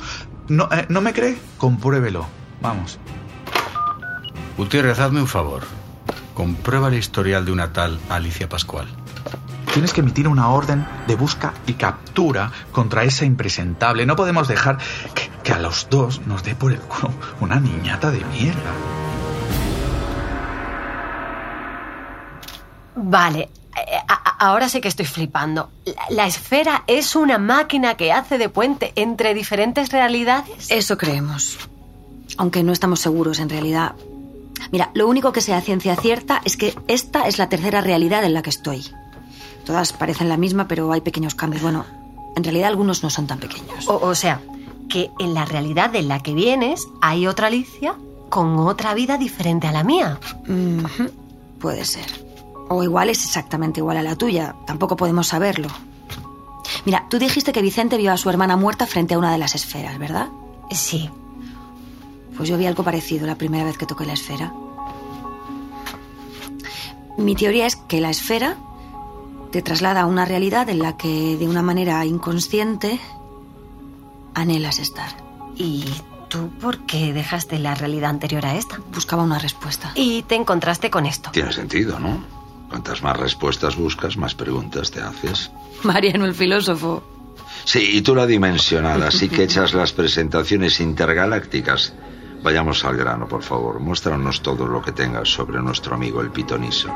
¿No, 0.47 0.69
eh, 0.71 0.85
¿no 0.87 1.01
me 1.01 1.11
cree? 1.11 1.37
Compruébelo. 1.57 2.25
Vamos. 2.61 2.97
Gutiérrez, 4.57 4.99
hazme 4.99 5.19
un 5.19 5.27
favor. 5.27 5.63
Comprueba 6.33 6.87
el 6.87 6.93
historial 6.93 7.43
de 7.43 7.51
una 7.51 7.73
tal 7.73 7.99
Alicia 8.09 8.47
Pascual. 8.47 8.87
Tienes 9.73 9.93
que 9.93 10.01
emitir 10.01 10.27
una 10.27 10.49
orden 10.49 10.85
de 11.07 11.15
busca 11.15 11.53
y 11.67 11.73
captura 11.73 12.51
contra 12.71 13.03
esa 13.03 13.25
impresentable. 13.25 14.05
No 14.05 14.15
podemos 14.15 14.47
dejar 14.47 14.77
que, 15.13 15.29
que 15.43 15.53
a 15.53 15.59
los 15.59 15.87
dos 15.89 16.25
nos 16.25 16.43
dé 16.43 16.55
por 16.55 16.71
el 16.71 16.79
culo 16.79 17.13
una 17.39 17.59
niñata 17.59 18.09
de 18.11 18.23
mierda. 18.25 18.71
Vale, 22.95 23.49
eh, 23.77 23.97
ahora 24.39 24.67
sí 24.69 24.81
que 24.81 24.87
estoy 24.87 25.05
flipando. 25.05 25.69
La, 25.85 25.93
la 26.09 26.27
esfera 26.27 26.83
es 26.87 27.15
una 27.15 27.37
máquina 27.37 27.95
que 27.95 28.11
hace 28.11 28.37
de 28.37 28.49
puente 28.49 28.91
entre 28.95 29.33
diferentes 29.33 29.91
realidades. 29.91 30.71
Eso 30.71 30.97
creemos. 30.97 31.57
Aunque 32.37 32.63
no 32.63 32.73
estamos 32.73 32.99
seguros 32.99 33.39
en 33.39 33.49
realidad. 33.49 33.93
Mira, 34.71 34.91
lo 34.93 35.07
único 35.07 35.31
que 35.31 35.41
sé 35.41 35.53
a 35.53 35.61
ciencia 35.61 35.95
cierta 35.95 36.41
es 36.43 36.57
que 36.57 36.75
esta 36.87 37.27
es 37.27 37.37
la 37.37 37.49
tercera 37.49 37.81
realidad 37.81 38.23
en 38.23 38.33
la 38.33 38.41
que 38.41 38.49
estoy. 38.49 38.85
Todas 39.69 39.93
parecen 39.93 40.29
la 40.29 40.37
misma, 40.37 40.67
pero 40.67 40.91
hay 40.91 41.01
pequeños 41.01 41.35
cambios. 41.35 41.61
Bueno, 41.61 41.85
en 42.35 42.43
realidad 42.43 42.69
algunos 42.69 43.03
no 43.03 43.11
son 43.11 43.27
tan 43.27 43.37
pequeños. 43.37 43.87
O, 43.87 43.97
o 43.97 44.15
sea, 44.15 44.41
que 44.89 45.11
en 45.19 45.35
la 45.35 45.45
realidad 45.45 45.91
de 45.91 46.01
la 46.01 46.23
que 46.23 46.33
vienes 46.33 46.87
hay 47.01 47.27
otra 47.27 47.45
Alicia 47.45 47.93
con 48.29 48.57
otra 48.57 48.95
vida 48.95 49.19
diferente 49.19 49.67
a 49.67 49.71
la 49.71 49.83
mía. 49.83 50.19
Puede 51.59 51.85
ser. 51.85 52.07
O 52.67 52.81
igual 52.81 53.11
es 53.11 53.23
exactamente 53.23 53.79
igual 53.79 53.97
a 53.97 54.01
la 54.01 54.15
tuya. 54.15 54.55
Tampoco 54.65 54.97
podemos 54.97 55.27
saberlo. 55.27 55.67
Mira, 56.85 57.05
tú 57.07 57.19
dijiste 57.19 57.51
que 57.51 57.61
Vicente 57.61 57.97
vio 57.97 58.11
a 58.11 58.17
su 58.17 58.27
hermana 58.27 58.57
muerta 58.57 58.87
frente 58.87 59.13
a 59.13 59.19
una 59.19 59.31
de 59.31 59.37
las 59.37 59.53
esferas, 59.53 59.99
¿verdad? 59.99 60.29
Sí. 60.71 61.11
Pues 62.35 62.49
yo 62.49 62.57
vi 62.57 62.65
algo 62.65 62.83
parecido 62.83 63.27
la 63.27 63.35
primera 63.35 63.65
vez 63.65 63.77
que 63.77 63.85
toqué 63.85 64.07
la 64.07 64.13
esfera. 64.13 64.51
Mi 67.19 67.35
teoría 67.35 67.67
es 67.67 67.75
que 67.75 68.01
la 68.01 68.09
esfera 68.09 68.57
te 69.51 69.61
traslada 69.61 70.01
a 70.01 70.05
una 70.05 70.25
realidad 70.25 70.69
en 70.69 70.79
la 70.79 70.97
que 70.97 71.37
de 71.37 71.47
una 71.47 71.61
manera 71.61 72.05
inconsciente 72.05 72.99
anhelas 74.33 74.79
estar. 74.79 75.09
¿Y 75.55 75.85
tú 76.29 76.49
por 76.61 76.85
qué 76.85 77.13
dejaste 77.13 77.59
la 77.59 77.75
realidad 77.75 78.11
anterior 78.11 78.45
a 78.45 78.55
esta? 78.55 78.79
Buscaba 78.93 79.23
una 79.23 79.39
respuesta. 79.39 79.91
Y 79.95 80.23
te 80.23 80.35
encontraste 80.35 80.89
con 80.89 81.05
esto. 81.05 81.31
Tiene 81.31 81.51
sentido, 81.51 81.99
¿no? 81.99 82.23
Cuantas 82.69 83.01
más 83.01 83.17
respuestas 83.17 83.75
buscas, 83.75 84.15
más 84.15 84.35
preguntas 84.35 84.91
te 84.91 85.01
haces. 85.01 85.51
Mariano 85.83 86.25
el 86.25 86.35
filósofo. 86.35 87.03
Sí, 87.65 87.97
y 87.97 88.01
tú 88.01 88.15
la 88.15 88.27
dimensionada, 88.27 89.07
así 89.07 89.27
que 89.27 89.43
echas 89.45 89.73
las 89.73 89.91
presentaciones 89.91 90.79
intergalácticas. 90.79 91.93
Vayamos 92.43 92.85
al 92.85 92.95
grano, 92.95 93.27
por 93.27 93.43
favor. 93.43 93.79
Muéstranos 93.79 94.41
todo 94.41 94.65
lo 94.67 94.81
que 94.81 94.91
tengas 94.91 95.27
sobre 95.29 95.61
nuestro 95.61 95.95
amigo 95.95 96.21
el 96.21 96.31
pitoniso. 96.31 96.93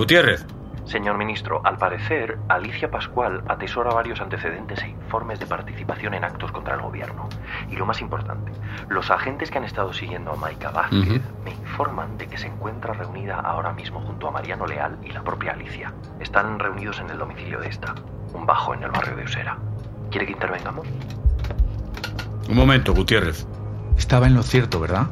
Gutiérrez. 0.00 0.46
Señor 0.86 1.18
ministro, 1.18 1.60
al 1.62 1.76
parecer, 1.76 2.38
Alicia 2.48 2.90
Pascual 2.90 3.42
atesora 3.48 3.92
varios 3.92 4.22
antecedentes 4.22 4.82
e 4.82 4.88
informes 4.88 5.38
de 5.38 5.44
participación 5.44 6.14
en 6.14 6.24
actos 6.24 6.50
contra 6.52 6.74
el 6.74 6.80
gobierno. 6.80 7.28
Y 7.70 7.76
lo 7.76 7.84
más 7.84 8.00
importante, 8.00 8.50
los 8.88 9.10
agentes 9.10 9.50
que 9.50 9.58
han 9.58 9.64
estado 9.64 9.92
siguiendo 9.92 10.32
a 10.32 10.36
Maika 10.36 10.70
Vázquez 10.70 11.20
me 11.44 11.50
informan 11.50 12.16
de 12.16 12.28
que 12.28 12.38
se 12.38 12.46
encuentra 12.46 12.94
reunida 12.94 13.40
ahora 13.40 13.74
mismo 13.74 14.00
junto 14.00 14.26
a 14.26 14.30
Mariano 14.30 14.66
Leal 14.66 14.96
y 15.04 15.10
la 15.12 15.22
propia 15.22 15.52
Alicia. 15.52 15.92
Están 16.18 16.58
reunidos 16.58 16.98
en 16.98 17.10
el 17.10 17.18
domicilio 17.18 17.60
de 17.60 17.68
esta, 17.68 17.94
un 18.32 18.46
bajo 18.46 18.72
en 18.72 18.84
el 18.84 18.90
barrio 18.90 19.16
de 19.16 19.24
Usera. 19.24 19.58
¿Quiere 20.10 20.24
que 20.24 20.32
intervengamos? 20.32 20.88
Un 22.48 22.56
momento, 22.56 22.94
Gutiérrez. 22.94 23.46
Estaba 23.98 24.28
en 24.28 24.34
lo 24.34 24.42
cierto, 24.42 24.80
¿verdad? 24.80 25.08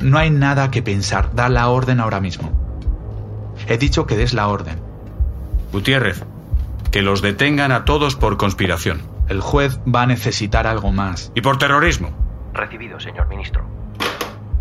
No 0.00 0.16
hay 0.16 0.30
nada 0.30 0.70
que 0.70 0.82
pensar. 0.82 1.34
Da 1.34 1.50
la 1.50 1.68
orden 1.68 2.00
ahora 2.00 2.20
mismo. 2.20 2.67
He 3.68 3.76
dicho 3.76 4.06
que 4.06 4.16
des 4.16 4.32
la 4.32 4.48
orden. 4.48 4.80
Gutiérrez, 5.72 6.24
que 6.90 7.02
los 7.02 7.20
detengan 7.20 7.70
a 7.70 7.84
todos 7.84 8.16
por 8.16 8.38
conspiración. 8.38 9.02
El 9.28 9.42
juez 9.42 9.78
va 9.86 10.02
a 10.02 10.06
necesitar 10.06 10.66
algo 10.66 10.90
más. 10.90 11.30
Y 11.34 11.42
por 11.42 11.58
terrorismo. 11.58 12.08
Recibido, 12.54 12.98
señor 12.98 13.28
ministro. 13.28 13.66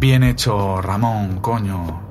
Bien 0.02 0.24
hecho, 0.24 0.82
Ramón, 0.82 1.40
coño. 1.40 2.02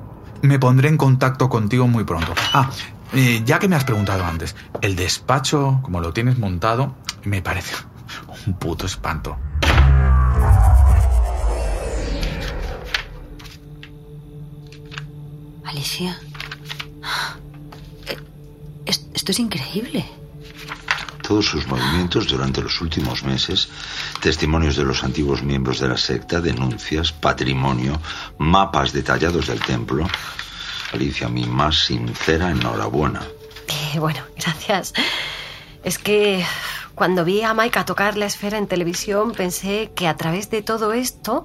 Me 0.41 0.57
pondré 0.57 0.89
en 0.89 0.97
contacto 0.97 1.49
contigo 1.49 1.87
muy 1.87 2.03
pronto. 2.03 2.33
Ah, 2.51 2.71
eh, 3.13 3.43
ya 3.45 3.59
que 3.59 3.67
me 3.67 3.75
has 3.75 3.83
preguntado 3.83 4.25
antes, 4.25 4.55
el 4.81 4.95
despacho, 4.95 5.79
como 5.83 6.01
lo 6.01 6.13
tienes 6.13 6.39
montado, 6.39 6.95
me 7.23 7.43
parece 7.43 7.75
un 8.47 8.53
puto 8.53 8.87
espanto. 8.87 9.37
Alicia. 15.63 16.17
Esto 19.27 19.41
es 19.41 19.45
increíble. 19.45 20.05
Todos 21.21 21.47
sus 21.47 21.67
movimientos 21.67 22.29
durante 22.29 22.61
los 22.61 22.79
últimos 22.79 23.25
meses, 23.25 23.67
testimonios 24.21 24.77
de 24.77 24.85
los 24.85 25.03
antiguos 25.03 25.43
miembros 25.43 25.81
de 25.81 25.89
la 25.89 25.97
secta, 25.97 26.39
denuncias, 26.39 27.11
patrimonio, 27.11 27.99
mapas 28.37 28.93
detallados 28.93 29.47
del 29.47 29.59
templo. 29.59 30.07
Alicia, 30.93 31.27
mi 31.27 31.45
más 31.45 31.75
sincera 31.79 32.51
enhorabuena. 32.51 33.21
Eh, 33.67 33.99
bueno, 33.99 34.21
gracias. 34.37 34.93
Es 35.83 35.97
que 35.97 36.45
cuando 36.95 37.25
vi 37.25 37.41
a 37.41 37.53
Maika 37.53 37.83
tocar 37.83 38.15
la 38.15 38.27
esfera 38.27 38.57
en 38.57 38.67
televisión 38.67 39.33
pensé 39.33 39.91
que 39.93 40.07
a 40.07 40.15
través 40.15 40.49
de 40.51 40.61
todo 40.61 40.93
esto 40.93 41.43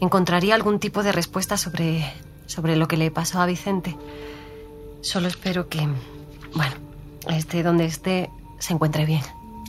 encontraría 0.00 0.54
algún 0.54 0.78
tipo 0.78 1.02
de 1.02 1.10
respuesta 1.10 1.56
sobre, 1.56 2.08
sobre 2.46 2.76
lo 2.76 2.86
que 2.86 2.96
le 2.96 3.10
pasó 3.10 3.40
a 3.40 3.46
Vicente. 3.46 3.96
Solo 5.00 5.26
espero 5.26 5.68
que, 5.68 5.88
bueno, 6.54 6.85
esté 7.28 7.62
donde 7.62 7.86
esté, 7.86 8.30
se 8.58 8.72
encuentre 8.72 9.04
bien. 9.04 9.22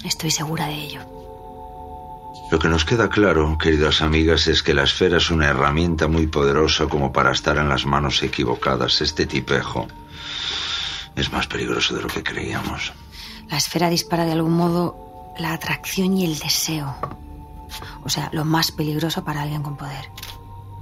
Estoy 0.04 0.32
segura 0.32 0.68
de 0.68 0.76
ello. 0.76 1.02
Lo 2.50 2.60
que 2.60 2.70
nos 2.70 2.86
queda 2.86 3.10
claro, 3.10 3.58
queridas 3.58 4.02
amigas, 4.02 4.48
es 4.48 4.64
que 4.64 4.74
la 4.74 4.84
esfera 4.84 5.18
es 5.18 5.30
una 5.32 5.48
herramienta 5.48 6.08
muy 6.08 6.28
poderosa 6.28 6.88
como 6.88 7.12
para 7.12 7.32
estar 7.32 7.58
en 7.58 7.68
las 7.68 7.86
manos 7.86 8.24
equivocadas. 8.24 9.02
Este 9.02 9.26
tipejo 9.26 9.88
es 11.16 11.32
más 11.32 11.48
peligroso 11.48 11.96
de 11.96 12.04
lo 12.04 12.08
que 12.08 12.24
creíamos. 12.24 12.94
La 13.50 13.58
esfera 13.58 13.90
dispara 13.90 14.24
de 14.26 14.32
algún 14.32 14.54
modo 14.54 15.34
la 15.38 15.54
atracción 15.54 16.16
y 16.16 16.26
el 16.26 16.40
deseo. 16.40 16.96
O 18.04 18.10
sea, 18.10 18.30
lo 18.32 18.46
más 18.46 18.72
peligroso 18.72 19.26
para 19.26 19.42
alguien 19.42 19.62
con 19.62 19.76
poder. 19.76 20.10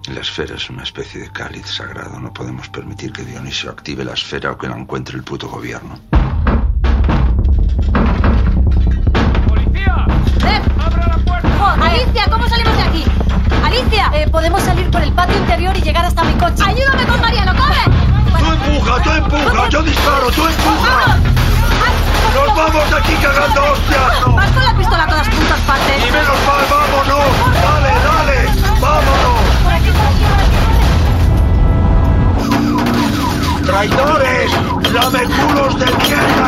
La 0.07 0.21
esfera 0.21 0.55
es 0.55 0.69
una 0.69 0.83
especie 0.83 1.19
de 1.19 1.31
cáliz 1.31 1.65
sagrado. 1.65 2.19
No 2.19 2.31
podemos 2.31 2.69
permitir 2.69 3.11
que 3.11 3.25
Dionisio 3.25 3.71
active 3.71 4.05
la 4.05 4.13
esfera 4.13 4.51
o 4.51 4.57
que 4.57 4.67
la 4.67 4.77
encuentre 4.77 5.17
el 5.17 5.23
puto 5.23 5.49
gobierno. 5.49 5.99
¡Alicia! 11.81 12.27
¿Cómo 12.29 12.47
salimos 12.47 12.75
de 12.77 12.83
aquí? 12.83 13.05
¡Alicia! 13.63 14.11
Eh, 14.13 14.27
podemos 14.31 14.61
salir 14.61 14.89
por 14.91 15.01
el 15.01 15.11
patio 15.13 15.37
interior 15.37 15.75
y 15.77 15.81
llegar 15.81 16.05
hasta 16.05 16.23
mi 16.23 16.33
coche. 16.33 16.63
¡Ayúdame 16.65 17.05
con 17.05 17.21
Mariano! 17.21 17.53
¡Corre! 17.55 17.83
Tú 18.39 18.45
empuja, 18.51 19.01
tú 19.03 19.09
empuja, 19.11 19.69
yo 19.69 19.83
disparo, 19.83 20.31
tú 20.31 20.45
empuja. 20.45 21.17
Nos 22.35 22.55
vamos 22.55 22.89
de 22.89 22.95
aquí 22.97 23.13
cagando 23.21 23.63
hostias. 23.71 24.35
Vas 24.35 24.51
con 24.51 24.63
la 24.63 24.73
pistola 24.77 25.03
a 25.03 25.07
todas 25.07 25.27
puntas 25.29 25.59
partes. 25.61 25.97
Y 25.97 26.11
menos 26.11 26.37
mal, 26.45 26.65
vámonos. 26.69 27.25
Dale, 27.63 27.93
dale, 28.05 28.37
vámonos. 28.81 29.45
¡Traidores! 33.65 34.51
¡Lameculos 34.93 35.79
de 35.79 35.85
mierda! 35.85 36.44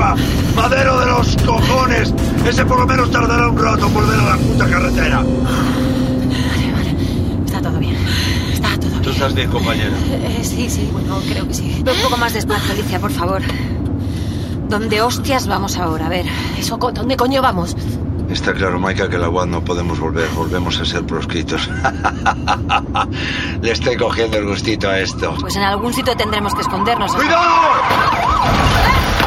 Putísima! 0.00 0.14
¡Madero 0.56 1.00
de 1.00 1.06
los 1.06 1.36
cojones! 1.44 2.14
Ese 2.46 2.64
por 2.64 2.80
lo 2.80 2.86
menos 2.86 3.10
tardará 3.10 3.48
un 3.48 3.58
rato 3.58 3.86
en 3.86 3.94
volver 3.94 4.18
a 4.18 4.24
la 4.24 4.36
puta 4.36 4.68
carretera. 4.68 5.24
Está 7.44 7.60
todo 7.60 7.78
bien. 7.78 7.96
Está 8.52 8.76
todo 8.76 8.90
bien. 8.90 9.02
¿Tú 9.02 9.10
estás 9.10 9.34
bien, 9.34 9.50
compañero? 9.50 9.92
Eh, 10.06 10.40
sí, 10.42 10.70
sí, 10.70 10.88
bueno, 10.92 11.20
creo 11.28 11.46
que 11.46 11.54
sí. 11.54 11.80
Ve 11.84 11.92
un 11.92 12.02
poco 12.02 12.16
más 12.16 12.32
despacio, 12.32 12.72
Alicia, 12.72 12.98
por 12.98 13.12
favor. 13.12 13.42
¿Dónde 14.68 15.02
hostias 15.02 15.46
vamos 15.46 15.76
ahora? 15.76 16.06
A 16.06 16.08
ver. 16.08 16.26
Eso, 16.58 16.76
¿dónde 16.76 17.16
coño 17.16 17.42
vamos? 17.42 17.76
Está 18.30 18.54
claro, 18.54 18.78
Maika, 18.78 19.08
que 19.08 19.18
la 19.18 19.28
UAD 19.28 19.46
no 19.46 19.64
podemos 19.64 19.98
volver. 19.98 20.28
Volvemos 20.36 20.78
a 20.78 20.84
ser 20.84 21.04
proscritos. 21.04 21.68
Le 23.60 23.72
estoy 23.72 23.96
cogiendo 23.96 24.38
el 24.38 24.46
gustito 24.46 24.88
a 24.88 25.00
esto. 25.00 25.34
Pues 25.40 25.56
en 25.56 25.64
algún 25.64 25.92
sitio 25.92 26.16
tendremos 26.16 26.54
que 26.54 26.60
escondernos. 26.60 27.12
¡Cuidado! 27.12 27.40
Joder, 27.42 27.80
joder, 27.80 28.44
Alicia. 28.44 28.80
¿Estás 28.80 28.84
bien? 28.86 29.19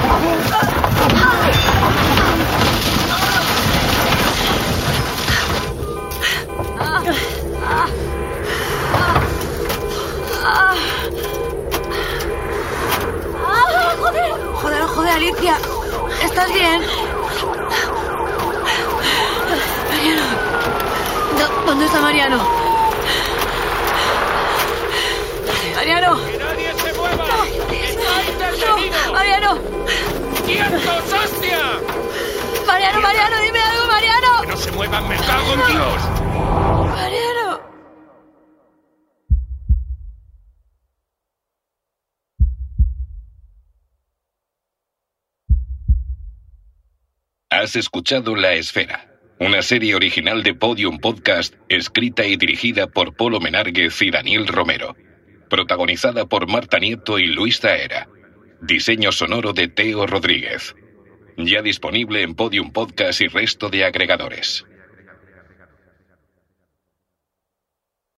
Mariano. 19.90 20.24
¿Dó- 21.38 21.66
¿Dónde 21.66 21.86
está 21.86 22.02
Mariano? 22.02 22.38
Mariano. 25.76 26.20
¡Que 26.26 26.38
nadie 26.38 26.74
se 26.76 26.94
mueva! 26.94 27.26
¡Está 27.72 28.24
intervenido! 28.32 28.98
No, 29.08 29.14
Mariano. 29.14 29.83
¡Quietos, 30.74 31.14
hostia! 31.14 31.60
Mariano, 32.66 33.00
Mariano, 33.02 33.36
dime 33.44 33.60
algo, 33.60 33.88
Mariano. 33.88 34.42
¡Que 34.42 34.48
no 34.48 34.58
se 34.58 34.72
muevan, 34.72 35.08
me 35.08 35.16
cago 35.18 35.54
en 35.54 35.68
Dios! 35.68 36.04
Mariano. 36.90 37.62
Has 47.52 47.76
escuchado 47.76 48.36
La 48.36 48.54
Esfera, 48.54 49.12
una 49.40 49.62
serie 49.62 49.94
original 49.94 50.42
de 50.42 50.56
Podium 50.56 50.98
Podcast, 50.98 51.54
escrita 51.70 52.26
y 52.26 52.36
dirigida 52.36 52.88
por 52.88 53.16
Polo 53.16 53.40
Menárguez 53.40 54.02
y 54.02 54.10
Daniel 54.10 54.48
Romero. 54.48 54.96
Protagonizada 55.52 56.26
por 56.26 56.50
Marta 56.50 56.80
Nieto 56.80 57.20
y 57.20 57.28
Luis 57.28 57.60
Zaera. 57.60 58.08
Diseño 58.66 59.12
sonoro 59.12 59.52
de 59.52 59.68
Teo 59.68 60.08
Rodríguez. 60.08 60.74
Ya 61.36 61.62
disponible 61.62 62.22
en 62.22 62.34
Podium 62.34 62.72
Podcast 62.72 63.20
y 63.20 63.28
resto 63.28 63.68
de 63.68 63.84
agregadores. 63.84 64.64